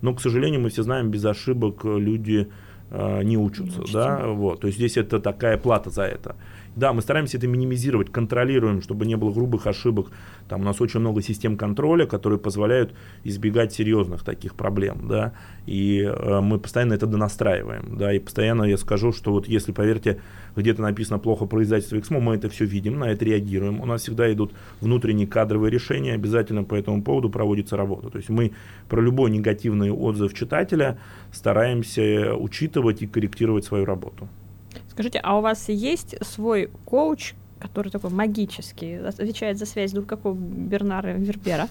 но, 0.00 0.14
к 0.14 0.20
сожалению, 0.20 0.60
мы 0.60 0.68
все 0.68 0.82
знаем, 0.82 1.10
без 1.10 1.24
ошибок 1.24 1.84
люди 1.84 2.48
э, 2.90 3.22
не 3.24 3.36
учатся. 3.36 3.80
Не 3.80 3.92
да? 3.92 4.28
вот. 4.28 4.60
То 4.60 4.68
есть 4.68 4.78
здесь 4.78 4.96
это 4.96 5.18
такая 5.18 5.58
плата 5.58 5.90
за 5.90 6.02
это. 6.02 6.36
Да, 6.78 6.92
мы 6.92 7.02
стараемся 7.02 7.38
это 7.38 7.48
минимизировать, 7.48 8.12
контролируем, 8.12 8.82
чтобы 8.82 9.04
не 9.04 9.16
было 9.16 9.32
грубых 9.32 9.66
ошибок. 9.66 10.12
Там 10.48 10.60
у 10.60 10.64
нас 10.64 10.80
очень 10.80 11.00
много 11.00 11.22
систем 11.22 11.56
контроля, 11.56 12.06
которые 12.06 12.38
позволяют 12.38 12.94
избегать 13.24 13.72
серьезных 13.72 14.22
таких 14.22 14.54
проблем, 14.54 15.08
да, 15.08 15.32
и 15.66 16.02
э, 16.02 16.40
мы 16.40 16.60
постоянно 16.60 16.92
это 16.92 17.06
донастраиваем, 17.08 17.96
да, 17.98 18.12
и 18.12 18.20
постоянно 18.20 18.62
я 18.62 18.76
скажу, 18.76 19.12
что 19.12 19.32
вот 19.32 19.48
если, 19.48 19.72
поверьте, 19.72 20.20
где-то 20.54 20.80
написано 20.80 21.18
плохо 21.18 21.46
про 21.46 21.64
издательство 21.64 21.96
XMO, 21.96 22.20
мы 22.20 22.36
это 22.36 22.48
все 22.48 22.64
видим, 22.64 23.00
на 23.00 23.10
это 23.10 23.24
реагируем. 23.24 23.80
У 23.80 23.86
нас 23.86 24.02
всегда 24.02 24.32
идут 24.32 24.52
внутренние 24.80 25.26
кадровые 25.26 25.72
решения, 25.72 26.14
обязательно 26.14 26.62
по 26.62 26.76
этому 26.76 27.02
поводу 27.02 27.28
проводится 27.28 27.76
работа. 27.76 28.08
То 28.08 28.18
есть 28.18 28.28
мы 28.28 28.52
про 28.88 29.00
любой 29.00 29.32
негативный 29.32 29.90
отзыв 29.90 30.32
читателя 30.32 30.96
стараемся 31.32 32.36
учитывать 32.36 33.02
и 33.02 33.08
корректировать 33.08 33.64
свою 33.64 33.84
работу. 33.84 34.28
Скажите, 34.88 35.18
а 35.22 35.38
у 35.38 35.40
вас 35.40 35.68
есть 35.68 36.16
свой 36.24 36.70
коуч, 36.84 37.34
который 37.60 37.90
такой 37.90 38.10
магический, 38.10 38.96
отвечает 38.96 39.58
за 39.58 39.66
связь 39.66 39.92
двух, 39.92 40.06
как 40.06 40.24
у 40.24 40.32
Бернара 40.32 41.12
Вербера? 41.12 41.68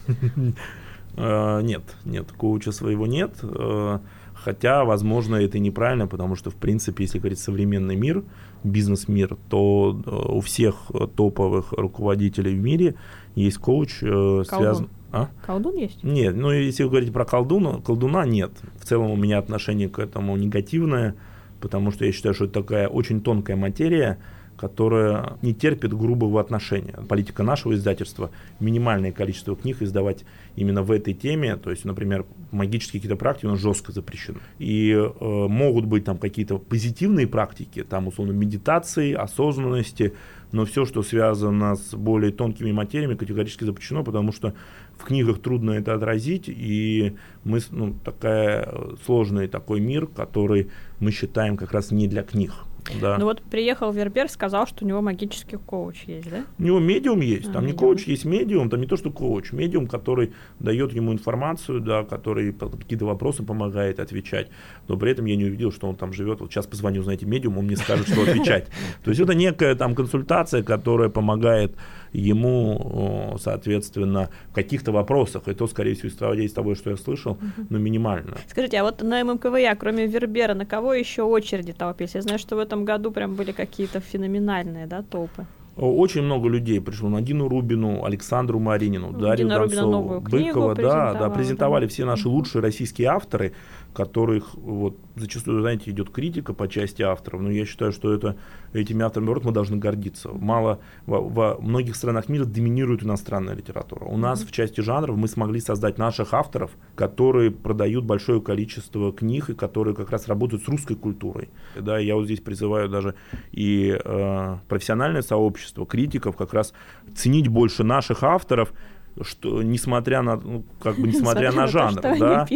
А, 1.15 1.61
нет, 1.61 1.83
нет, 2.05 2.31
коуча 2.31 2.71
своего 2.71 3.07
нет. 3.07 3.31
А, 3.41 4.01
хотя, 4.33 4.83
возможно, 4.83 5.35
это 5.35 5.59
неправильно, 5.59 6.07
потому 6.07 6.35
что, 6.35 6.49
в 6.49 6.55
принципе, 6.55 7.03
если 7.03 7.19
говорить 7.19 7.39
современный 7.39 7.95
мир, 7.95 8.23
бизнес-мир, 8.63 9.37
то 9.49 9.99
а, 10.05 10.33
у 10.33 10.41
всех 10.41 10.91
топовых 11.15 11.71
руководителей 11.71 12.53
в 12.53 12.59
мире 12.59 12.95
есть 13.35 13.57
коуч, 13.57 13.99
э, 14.01 14.43
связан... 14.47 14.89
А? 15.11 15.29
Колдун 15.45 15.75
есть? 15.75 16.03
Нет, 16.03 16.35
ну 16.35 16.51
если 16.51 16.83
говорить 16.83 17.13
про 17.13 17.23
колдуна, 17.23 17.79
колдуна 17.79 18.25
нет. 18.25 18.51
В 18.79 18.85
целом 18.85 19.11
у 19.11 19.15
меня 19.15 19.37
отношение 19.37 19.89
к 19.89 19.99
этому 19.99 20.35
негативное 20.35 21.15
потому 21.59 21.91
что 21.91 22.05
я 22.05 22.11
считаю, 22.11 22.35
что 22.35 22.45
это 22.45 22.61
такая 22.61 22.87
очень 22.87 23.21
тонкая 23.21 23.55
материя, 23.55 24.17
которая 24.57 25.37
не 25.41 25.53
терпит 25.53 25.93
грубого 25.93 26.41
отношения. 26.41 26.95
Политика 27.07 27.43
нашего 27.43 27.75
издательства– 27.75 28.31
минимальное 28.59 29.11
количество 29.11 29.55
книг 29.55 29.81
издавать 29.81 30.25
именно 30.55 30.81
в 30.81 30.91
этой 30.91 31.13
теме. 31.13 31.55
То 31.55 31.69
есть, 31.69 31.85
например, 31.85 32.25
магические 32.51 32.99
какие-то 32.99 33.15
практики 33.15 33.45
у 33.45 33.51
нас 33.51 33.59
жестко 33.59 33.91
запрещены. 33.91 34.39
И 34.57 34.91
э, 34.91 35.07
могут 35.21 35.85
быть 35.85 36.05
там 36.05 36.17
какие-то 36.17 36.57
позитивные 36.57 37.27
практики, 37.27 37.83
там, 37.83 38.07
условно, 38.07 38.31
медитации, 38.31 39.13
осознанности, 39.13 40.13
но 40.51 40.65
все, 40.65 40.85
что 40.85 41.03
связано 41.03 41.75
с 41.75 41.93
более 41.93 42.31
тонкими 42.31 42.71
материями, 42.71 43.15
категорически 43.15 43.63
запрещено, 43.63 44.03
потому 44.03 44.31
что 44.31 44.53
в 44.97 45.03
книгах 45.03 45.41
трудно 45.41 45.71
это 45.71 45.93
отразить, 45.93 46.45
и 46.47 47.15
мы, 47.43 47.59
ну, 47.71 47.93
такая 48.03 48.63
э, 48.63 48.95
сложный 49.05 49.47
такой 49.47 49.79
мир, 49.79 50.07
который 50.07 50.69
мы 50.99 51.11
считаем 51.11 51.57
как 51.57 51.71
раз 51.71 51.91
не 51.91 52.07
для 52.07 52.23
книг. 52.23 52.53
Да. 53.01 53.17
Ну 53.17 53.25
вот 53.25 53.41
приехал 53.41 53.91
Вербер, 53.91 54.29
сказал, 54.29 54.67
что 54.67 54.85
у 54.85 54.87
него 54.87 55.01
магический 55.01 55.57
коуч 55.57 56.03
есть, 56.05 56.29
да? 56.29 56.45
У 56.57 56.63
него 56.63 56.79
медиум 56.79 57.21
есть. 57.21 57.49
А, 57.49 57.53
там 57.53 57.65
медиум. 57.65 57.65
не 57.65 57.73
коуч, 57.73 58.07
есть 58.07 58.25
медиум. 58.25 58.69
Там 58.69 58.81
не 58.81 58.87
то, 58.87 58.97
что 58.97 59.11
коуч. 59.11 59.51
Медиум, 59.51 59.87
который 59.87 60.33
дает 60.59 60.93
ему 60.93 61.13
информацию, 61.13 61.81
да, 61.81 62.03
который 62.03 62.53
какие-то 62.53 63.05
вопросы 63.05 63.43
помогает 63.43 63.99
отвечать. 63.99 64.49
Но 64.87 64.97
при 64.97 65.11
этом 65.11 65.25
я 65.25 65.35
не 65.35 65.45
увидел, 65.45 65.71
что 65.71 65.87
он 65.87 65.95
там 65.95 66.13
живет. 66.13 66.39
Вот 66.39 66.51
сейчас 66.51 66.67
позвоню, 66.67 67.03
знаете, 67.03 67.25
медиум, 67.25 67.57
он 67.57 67.65
мне 67.65 67.77
скажет, 67.77 68.07
что 68.07 68.21
отвечать. 68.21 68.67
То 69.03 69.11
есть 69.11 69.21
это 69.21 69.33
некая 69.33 69.75
там 69.75 69.95
консультация, 69.95 70.63
которая 70.63 71.09
помогает 71.09 71.75
ему, 72.19 73.37
соответственно, 73.39 74.29
в 74.49 74.53
каких-то 74.55 74.91
вопросах, 74.91 75.47
и 75.47 75.53
то, 75.53 75.67
скорее 75.67 75.93
всего, 75.93 76.09
исходя 76.09 76.43
из 76.43 76.51
того, 76.51 76.75
что 76.75 76.89
я 76.89 76.97
слышал, 76.97 77.37
но 77.69 77.77
минимально. 77.77 78.37
Скажите, 78.47 78.79
а 78.79 78.83
вот 78.83 79.01
на 79.03 79.23
ММКВЯ, 79.23 79.75
кроме 79.75 80.07
Вербера, 80.07 80.53
на 80.53 80.65
кого 80.65 80.93
еще 80.93 81.23
очереди 81.23 81.73
толпились? 81.73 82.15
Я 82.15 82.21
знаю, 82.21 82.39
что 82.39 82.55
в 82.55 82.59
этом 82.59 82.85
году 82.85 83.11
прям 83.11 83.35
были 83.35 83.51
какие-то 83.51 83.99
феноменальные, 83.99 84.87
да, 84.87 85.03
толпы. 85.03 85.45
Очень 85.77 86.23
много 86.23 86.49
людей 86.49 86.81
пришло 86.81 87.07
на 87.07 87.21
Дину 87.21 87.47
Рубину, 87.47 88.03
Александру 88.03 88.57
Маринину, 88.59 89.11
ну, 89.11 89.19
Дарью 89.19 89.47
Дина 89.47 89.59
Донцову, 89.59 90.21
Быкова, 90.21 90.73
да, 90.73 91.13
да, 91.13 91.29
презентовали 91.29 91.85
да. 91.85 91.89
все 91.89 92.03
наши 92.03 92.27
лучшие 92.27 92.63
российские 92.63 93.09
авторы, 93.09 93.53
которых 93.93 94.53
вот 94.55 94.97
зачастую, 95.15 95.61
знаете, 95.61 95.89
идет 95.91 96.09
критика 96.09 96.53
по 96.53 96.67
части 96.67 97.01
авторов, 97.01 97.41
но 97.41 97.51
я 97.51 97.65
считаю, 97.65 97.91
что 97.91 98.13
это 98.13 98.37
этими 98.73 99.03
авторами, 99.03 99.25
наоборот, 99.25 99.45
мы 99.45 99.51
должны 99.51 99.77
гордиться. 99.77 100.29
Мало, 100.29 100.79
во, 101.05 101.21
во 101.21 101.57
многих 101.59 101.95
странах 101.95 102.29
мира 102.29 102.45
доминирует 102.45 103.03
иностранная 103.03 103.55
литература. 103.55 104.05
У 104.05 104.17
нас 104.17 104.43
в 104.43 104.51
части 104.51 104.81
жанров 104.81 105.17
мы 105.17 105.27
смогли 105.27 105.59
создать 105.59 105.97
наших 105.97 106.33
авторов, 106.33 106.71
которые 106.95 107.51
продают 107.51 108.05
большое 108.05 108.41
количество 108.41 109.11
книг 109.11 109.49
и 109.49 109.53
которые 109.53 109.95
как 109.95 110.11
раз 110.11 110.27
работают 110.27 110.63
с 110.63 110.67
русской 110.67 110.95
культурой. 110.95 111.49
Да, 111.75 111.97
я 111.97 112.15
вот 112.15 112.25
здесь 112.25 112.39
призываю 112.41 112.89
даже 112.89 113.15
и 113.51 113.97
э, 114.03 114.57
профессиональное 114.67 115.21
сообщество, 115.21 115.85
критиков 115.85 116.35
как 116.35 116.53
раз 116.53 116.73
ценить 117.15 117.47
больше 117.47 117.83
наших 117.83 118.23
авторов, 118.23 118.73
что 119.21 119.61
несмотря 119.61 120.21
на 120.21 120.35
ну, 120.37 120.63
как 120.81 120.97
бы 120.97 121.07
несмотря 121.07 121.51
на 121.51 121.67
жанр, 121.67 122.01
да, 122.01 122.47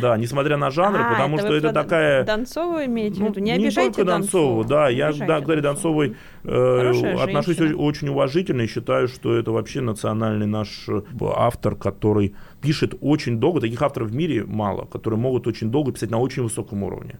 да, 0.00 0.16
несмотря 0.16 0.56
на 0.56 0.70
жанр, 0.70 1.00
а, 1.00 1.10
потому 1.12 1.36
это 1.36 1.46
что 1.46 1.56
это 1.56 1.72
такая 1.72 2.24
Донцову 2.24 2.84
имеете 2.84 3.22
в 3.22 3.28
виду, 3.28 3.40
не 3.40 3.54
ну, 3.54 3.60
не 3.60 3.70
только 3.70 4.04
Донцову, 4.04 4.64
да, 4.64 4.88
я 4.88 5.12
да, 5.12 5.40
говорю 5.40 5.62
Донцовой 5.62 6.16
э, 6.44 7.14
отношусь 7.20 7.58
очень 7.60 8.08
уважительно 8.08 8.62
и 8.62 8.66
считаю, 8.66 9.08
что 9.08 9.36
это 9.36 9.52
вообще 9.52 9.80
национальный 9.80 10.46
наш 10.46 10.88
э, 10.88 11.02
автор, 11.34 11.76
который 11.76 12.34
пишет 12.60 12.94
очень 13.00 13.38
долго, 13.38 13.60
таких 13.60 13.80
авторов 13.82 14.10
в 14.10 14.14
мире 14.14 14.44
мало, 14.44 14.84
которые 14.86 15.18
могут 15.18 15.46
очень 15.46 15.70
долго 15.70 15.92
писать 15.92 16.10
на 16.10 16.18
очень 16.18 16.42
высоком 16.42 16.82
уровне. 16.82 17.18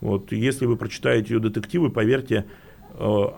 Вот 0.00 0.32
если 0.32 0.66
вы 0.66 0.76
прочитаете 0.76 1.34
ее 1.34 1.40
детективы, 1.40 1.88
поверьте, 1.88 2.46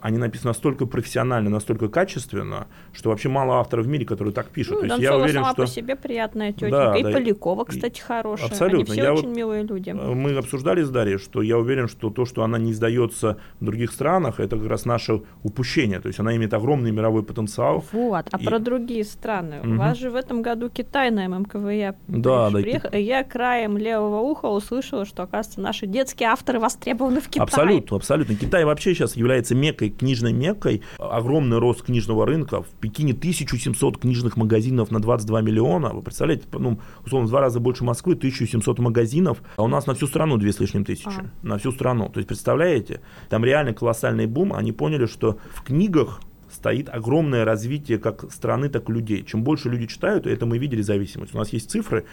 они 0.03 0.19
написаны 0.19 0.51
настолько 0.51 0.87
профессионально, 0.87 1.51
настолько 1.51 1.89
качественно, 1.89 2.67
что 2.93 3.11
вообще 3.11 3.29
мало 3.29 3.61
авторов 3.61 3.87
в 3.87 3.89
мире, 3.89 4.05
которые 4.05 4.33
так 4.35 4.49
пишут. 4.49 4.75
Ну, 4.75 4.81
То 4.81 4.87
есть 4.87 4.99
я 4.99 5.17
уверен, 5.17 5.35
сама 5.35 5.53
что... 5.53 5.63
по 5.63 5.67
себе 5.67 5.97
приятная 5.97 6.53
тетенька. 6.53 6.71
Да, 6.71 6.97
и 6.97 7.03
да, 7.03 7.13
Полякова, 7.13 7.65
кстати, 7.65 8.01
хорошая. 8.01 8.49
Абсолютно. 8.49 8.93
Они 8.93 9.01
все 9.01 9.03
я 9.03 9.13
очень 9.13 9.29
вот... 9.29 9.37
милые 9.37 9.63
люди. 9.63 9.91
Э, 9.91 10.15
мы 10.15 10.37
обсуждали 10.37 10.83
с 10.83 10.91
Дарьей, 10.91 11.19
что 11.19 11.43
я 11.43 11.59
уверен, 11.59 11.89
что 11.89 12.11
то, 12.11 12.25
что 12.25 12.43
она 12.43 12.59
не 12.59 12.73
издается 12.73 13.39
в 13.61 13.65
других 13.65 13.93
странах, 13.93 14.41
это 14.41 14.57
как 14.57 14.69
раз 14.69 14.85
наше 14.85 15.23
упущение. 15.43 16.01
То 16.01 16.09
есть 16.09 16.21
она 16.21 16.35
имеет 16.37 16.55
огромный 16.55 16.91
мировой 16.91 17.23
потенциал. 17.23 17.85
Вот. 17.93 18.27
А 18.31 18.39
и... 18.39 18.45
про 18.45 18.59
другие 18.59 19.05
страны. 19.05 19.61
Угу. 19.61 19.71
У 19.71 19.77
вас 19.77 19.99
же 19.99 20.11
в 20.11 20.17
этом 20.17 20.43
году 20.43 20.71
Китай 20.71 21.11
на 21.11 21.29
ММКВЯ 21.29 21.95
да, 22.09 22.51
да, 22.51 22.59
приехал. 22.59 22.91
И... 22.91 23.01
Я 23.01 23.25
краем 23.25 23.77
левого 23.77 24.21
уха 24.21 24.47
услышала, 24.47 25.05
что, 25.05 25.23
оказывается, 25.23 25.61
наши 25.61 25.87
детские 25.87 26.29
авторы 26.31 26.59
востребованы 26.61 27.21
в 27.21 27.29
Китае. 27.29 27.43
Абсолютно, 27.43 27.97
абсолютно. 27.97 28.35
Китай 28.35 28.65
вообще 28.65 28.95
сейчас 28.95 29.17
является 29.17 29.44
является 29.45 29.55
мекой, 29.55 29.91
книжной 29.91 30.33
мекой. 30.33 30.83
Огромный 30.99 31.59
рост 31.59 31.83
книжного 31.83 32.27
рынка. 32.27 32.63
В 32.63 32.69
Пекине 32.81 33.13
1700 33.13 33.99
книжных 33.99 34.37
магазинов 34.37 34.91
на 34.91 35.01
22 35.01 35.43
миллиона. 35.43 35.91
Вы 35.91 36.03
представляете, 36.03 36.45
ну, 36.53 36.79
условно, 37.05 37.27
в 37.27 37.31
два 37.31 37.41
раза 37.41 37.61
больше 37.61 37.85
Москвы, 37.85 38.15
1700 38.15 38.79
магазинов. 38.79 39.43
А 39.57 39.63
у 39.63 39.69
нас 39.69 39.87
на 39.87 39.95
всю 39.95 40.07
страну 40.07 40.37
две 40.37 40.53
с 40.53 40.61
лишним 40.61 40.85
тысячи. 40.85 41.09
А. 41.09 41.31
На 41.43 41.59
всю 41.59 41.73
страну. 41.73 42.09
То 42.09 42.19
есть, 42.19 42.29
представляете, 42.29 43.01
там 43.29 43.45
реально 43.45 43.75
колоссальный 43.75 44.27
бум. 44.27 44.53
Они 44.53 44.73
поняли, 44.73 45.07
что 45.07 45.39
в 45.55 45.63
книгах 45.63 46.21
стоит 46.51 46.89
огромное 46.89 47.45
развитие 47.45 47.99
как 47.99 48.31
страны, 48.33 48.69
так 48.69 48.89
и 48.89 48.93
людей. 48.93 49.25
Чем 49.25 49.43
больше 49.43 49.69
люди 49.69 49.87
читают, 49.87 50.27
это 50.27 50.47
мы 50.47 50.59
видели 50.59 50.83
зависимость. 50.83 51.35
У 51.35 51.39
нас 51.39 51.53
есть 51.53 51.71
цифры, 51.71 52.05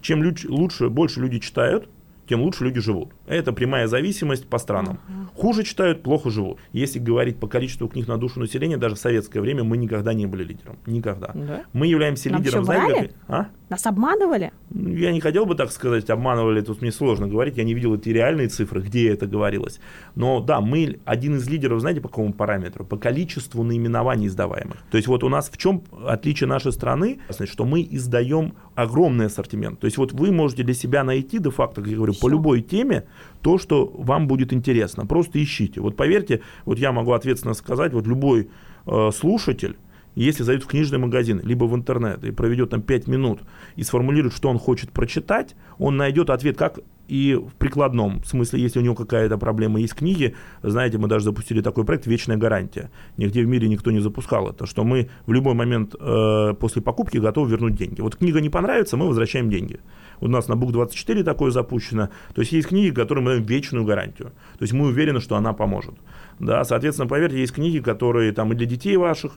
чем 0.00 0.22
лучше, 0.48 0.88
больше 0.88 1.20
люди 1.20 1.38
читают, 1.38 1.88
тем 2.30 2.42
лучше 2.42 2.62
люди 2.62 2.78
живут. 2.80 3.12
Это 3.26 3.52
прямая 3.52 3.88
зависимость 3.88 4.48
по 4.48 4.58
странам. 4.58 5.00
Хуже 5.34 5.64
читают, 5.64 6.04
плохо 6.04 6.30
живут. 6.30 6.60
Если 6.70 7.00
говорить 7.00 7.40
по 7.40 7.48
количеству 7.48 7.88
книг 7.88 8.06
на 8.06 8.18
душу 8.18 8.38
населения, 8.38 8.76
даже 8.76 8.94
в 8.94 9.00
советское 9.00 9.40
время 9.40 9.64
мы 9.64 9.76
никогда 9.76 10.14
не 10.14 10.26
были 10.26 10.44
лидером. 10.44 10.78
Никогда. 10.86 11.32
Да? 11.34 11.64
Мы 11.72 11.88
являемся 11.88 12.30
Нам 12.30 12.40
лидером. 12.40 12.64
Знаете, 12.64 13.14
а? 13.26 13.48
Нас 13.70 13.86
обманывали? 13.86 14.52
Я 14.74 15.12
не 15.12 15.20
хотел 15.20 15.46
бы 15.46 15.54
так 15.54 15.70
сказать, 15.70 16.10
обманывали, 16.10 16.60
тут 16.60 16.82
мне 16.82 16.90
сложно 16.90 17.28
говорить. 17.28 17.56
Я 17.56 17.62
не 17.62 17.72
видел 17.72 17.94
эти 17.94 18.08
реальные 18.08 18.48
цифры, 18.48 18.82
где 18.82 19.10
это 19.10 19.28
говорилось. 19.28 19.78
Но 20.16 20.40
да, 20.40 20.60
мы 20.60 20.98
один 21.04 21.36
из 21.36 21.48
лидеров, 21.48 21.80
знаете, 21.80 22.00
по 22.00 22.08
какому 22.08 22.32
параметру? 22.32 22.84
По 22.84 22.96
количеству 22.96 23.62
наименований 23.62 24.26
издаваемых. 24.26 24.78
То 24.90 24.96
есть 24.96 25.06
вот 25.06 25.22
у 25.22 25.28
нас 25.28 25.48
в 25.50 25.56
чем 25.56 25.84
отличие 26.04 26.48
нашей 26.48 26.72
страны, 26.72 27.20
что 27.44 27.64
мы 27.64 27.86
издаем 27.88 28.54
огромный 28.74 29.26
ассортимент. 29.26 29.78
То 29.78 29.84
есть 29.84 29.98
вот 29.98 30.12
вы 30.12 30.32
можете 30.32 30.64
для 30.64 30.74
себя 30.74 31.04
найти, 31.04 31.38
де-факто, 31.38 31.80
как 31.80 31.90
я 31.90 31.96
говорю, 31.96 32.14
по 32.20 32.28
любой 32.28 32.62
теме 32.62 33.04
то, 33.40 33.56
что 33.56 33.86
вам 33.86 34.26
будет 34.26 34.52
интересно. 34.52 35.06
Просто 35.06 35.40
ищите. 35.40 35.80
Вот 35.80 35.96
поверьте, 35.96 36.40
вот 36.64 36.78
я 36.78 36.90
могу 36.90 37.12
ответственно 37.12 37.54
сказать, 37.54 37.92
вот 37.92 38.04
любой 38.08 38.50
э, 38.86 39.10
слушатель, 39.14 39.76
если 40.14 40.42
зайдет 40.42 40.64
в 40.64 40.68
книжный 40.68 40.98
магазин, 40.98 41.40
либо 41.42 41.64
в 41.64 41.74
интернет 41.74 42.24
и 42.24 42.30
проведет 42.30 42.70
там 42.70 42.82
5 42.82 43.06
минут 43.06 43.40
и 43.76 43.82
сформулирует, 43.82 44.34
что 44.34 44.48
он 44.48 44.58
хочет 44.58 44.90
прочитать, 44.90 45.54
он 45.78 45.96
найдет 45.96 46.30
ответ 46.30 46.56
как 46.56 46.80
и 47.10 47.34
в 47.34 47.54
прикладном 47.56 48.22
смысле, 48.22 48.60
если 48.60 48.78
у 48.78 48.82
него 48.82 48.94
какая-то 48.94 49.36
проблема 49.36 49.80
есть 49.80 49.94
книги, 49.94 50.36
знаете, 50.62 50.96
мы 50.96 51.08
даже 51.08 51.24
запустили 51.24 51.60
такой 51.60 51.84
проект 51.84 52.06
«Вечная 52.06 52.36
гарантия». 52.36 52.88
Нигде 53.16 53.42
в 53.42 53.48
мире 53.48 53.66
никто 53.66 53.90
не 53.90 53.98
запускал 53.98 54.48
это, 54.48 54.64
что 54.64 54.84
мы 54.84 55.10
в 55.26 55.32
любой 55.32 55.54
момент 55.54 55.96
э, 55.98 56.54
после 56.60 56.82
покупки 56.82 57.18
готовы 57.18 57.50
вернуть 57.50 57.74
деньги. 57.74 58.00
Вот 58.00 58.14
книга 58.14 58.40
не 58.40 58.48
понравится, 58.48 58.96
мы 58.96 59.08
возвращаем 59.08 59.50
деньги. 59.50 59.80
У 60.20 60.28
нас 60.28 60.46
на 60.46 60.52
Бук24 60.52 61.24
такое 61.24 61.50
запущено. 61.50 62.10
То 62.32 62.42
есть 62.42 62.52
есть 62.52 62.68
книги, 62.68 62.94
которые 62.94 63.24
мы 63.24 63.30
даем 63.32 63.42
вечную 63.42 63.84
гарантию. 63.84 64.28
То 64.58 64.62
есть 64.62 64.72
мы 64.72 64.86
уверены, 64.86 65.18
что 65.18 65.34
она 65.34 65.52
поможет. 65.52 65.94
Да, 66.38 66.62
соответственно, 66.64 67.08
поверьте, 67.08 67.40
есть 67.40 67.54
книги, 67.54 67.80
которые 67.80 68.30
там 68.30 68.52
и 68.52 68.54
для 68.54 68.66
детей 68.66 68.96
ваших, 68.96 69.32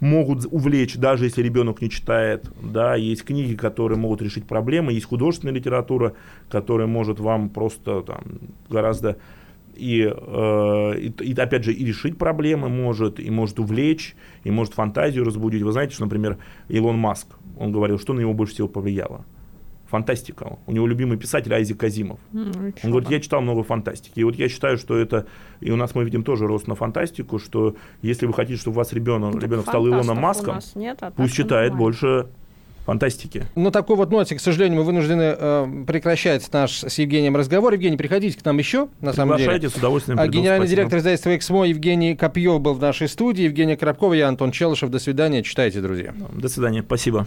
могут 0.00 0.46
увлечь, 0.50 0.96
даже 0.96 1.24
если 1.24 1.42
ребенок 1.42 1.80
не 1.80 1.90
читает. 1.90 2.50
Да, 2.62 2.94
есть 2.94 3.24
книги, 3.24 3.54
которые 3.54 3.98
могут 3.98 4.22
решить 4.22 4.46
проблемы, 4.46 4.92
есть 4.92 5.06
художественная 5.06 5.54
литература, 5.54 6.14
которая 6.48 6.86
может 6.86 7.20
вам 7.20 7.48
просто 7.48 8.02
там, 8.02 8.22
гораздо 8.68 9.18
и, 9.74 10.02
э, 10.02 10.98
и, 10.98 11.12
и 11.22 11.34
опять 11.34 11.64
же 11.64 11.72
и 11.72 11.84
решить 11.84 12.18
проблемы 12.18 12.68
может, 12.68 13.20
и 13.20 13.30
может 13.30 13.60
увлечь, 13.60 14.16
и 14.42 14.50
может 14.50 14.74
фантазию 14.74 15.24
разбудить. 15.24 15.62
Вы 15.62 15.72
знаете, 15.72 15.94
что, 15.94 16.04
например, 16.04 16.38
Илон 16.68 16.98
Маск, 16.98 17.28
он 17.56 17.72
говорил, 17.72 17.98
что 17.98 18.12
на 18.12 18.20
него 18.20 18.34
больше 18.34 18.54
всего 18.54 18.68
повлияло 18.68 19.24
фантастика. 19.88 20.58
У 20.66 20.72
него 20.72 20.86
любимый 20.86 21.18
писатель 21.18 21.52
Айзек 21.52 21.78
Казимов. 21.78 22.20
Mm, 22.32 22.78
Он 22.82 22.90
говорит, 22.90 23.10
я 23.10 23.20
читал 23.20 23.40
много 23.40 23.62
фантастики. 23.62 24.20
И 24.20 24.24
вот 24.24 24.36
я 24.36 24.48
считаю, 24.48 24.76
что 24.78 24.96
это, 24.96 25.26
и 25.60 25.70
у 25.70 25.76
нас 25.76 25.94
мы 25.94 26.04
видим 26.04 26.22
тоже 26.22 26.46
рост 26.46 26.66
на 26.66 26.74
фантастику, 26.74 27.38
что 27.38 27.76
если 28.02 28.26
вы 28.26 28.34
хотите, 28.34 28.60
чтобы 28.60 28.76
у 28.76 28.78
вас 28.78 28.92
ребенок, 28.92 29.34
ну, 29.34 29.40
ребенок 29.40 29.66
стал 29.66 29.86
Илоном 29.86 30.18
Маском, 30.18 30.58
нет, 30.74 30.98
а 31.00 31.10
пусть 31.10 31.34
читает 31.34 31.72
нормально. 31.72 31.78
больше 31.78 32.26
фантастики. 32.84 33.44
На 33.54 33.70
такой 33.70 33.96
вот 33.96 34.10
ноте, 34.10 34.34
к 34.34 34.40
сожалению, 34.40 34.78
мы 34.78 34.84
вынуждены 34.84 35.36
э, 35.38 35.84
прекращать 35.86 36.50
наш 36.52 36.84
с 36.84 36.98
Евгением 36.98 37.36
разговор. 37.36 37.74
Евгений, 37.74 37.98
приходите 37.98 38.38
к 38.38 38.44
нам 38.46 38.56
еще, 38.56 38.88
на 39.02 39.12
самом 39.12 39.36
деле. 39.36 39.68
С 39.68 39.74
удовольствием 39.74 40.18
а 40.18 40.22
приду, 40.22 40.38
Генеральный 40.38 40.66
спасибо. 40.66 40.76
директор 40.76 40.98
издательства 41.00 41.36
«Эксмо» 41.36 41.64
Евгений 41.66 42.16
Копьев 42.16 42.60
был 42.60 42.72
в 42.72 42.80
нашей 42.80 43.08
студии. 43.08 43.44
Евгения 43.44 43.76
Коробкова, 43.76 44.14
я 44.14 44.28
Антон 44.28 44.52
Челышев. 44.52 44.88
До 44.88 44.98
свидания. 44.98 45.42
Читайте, 45.42 45.82
друзья. 45.82 46.14
До 46.32 46.48
свидания. 46.48 46.82
Спасибо. 46.82 47.26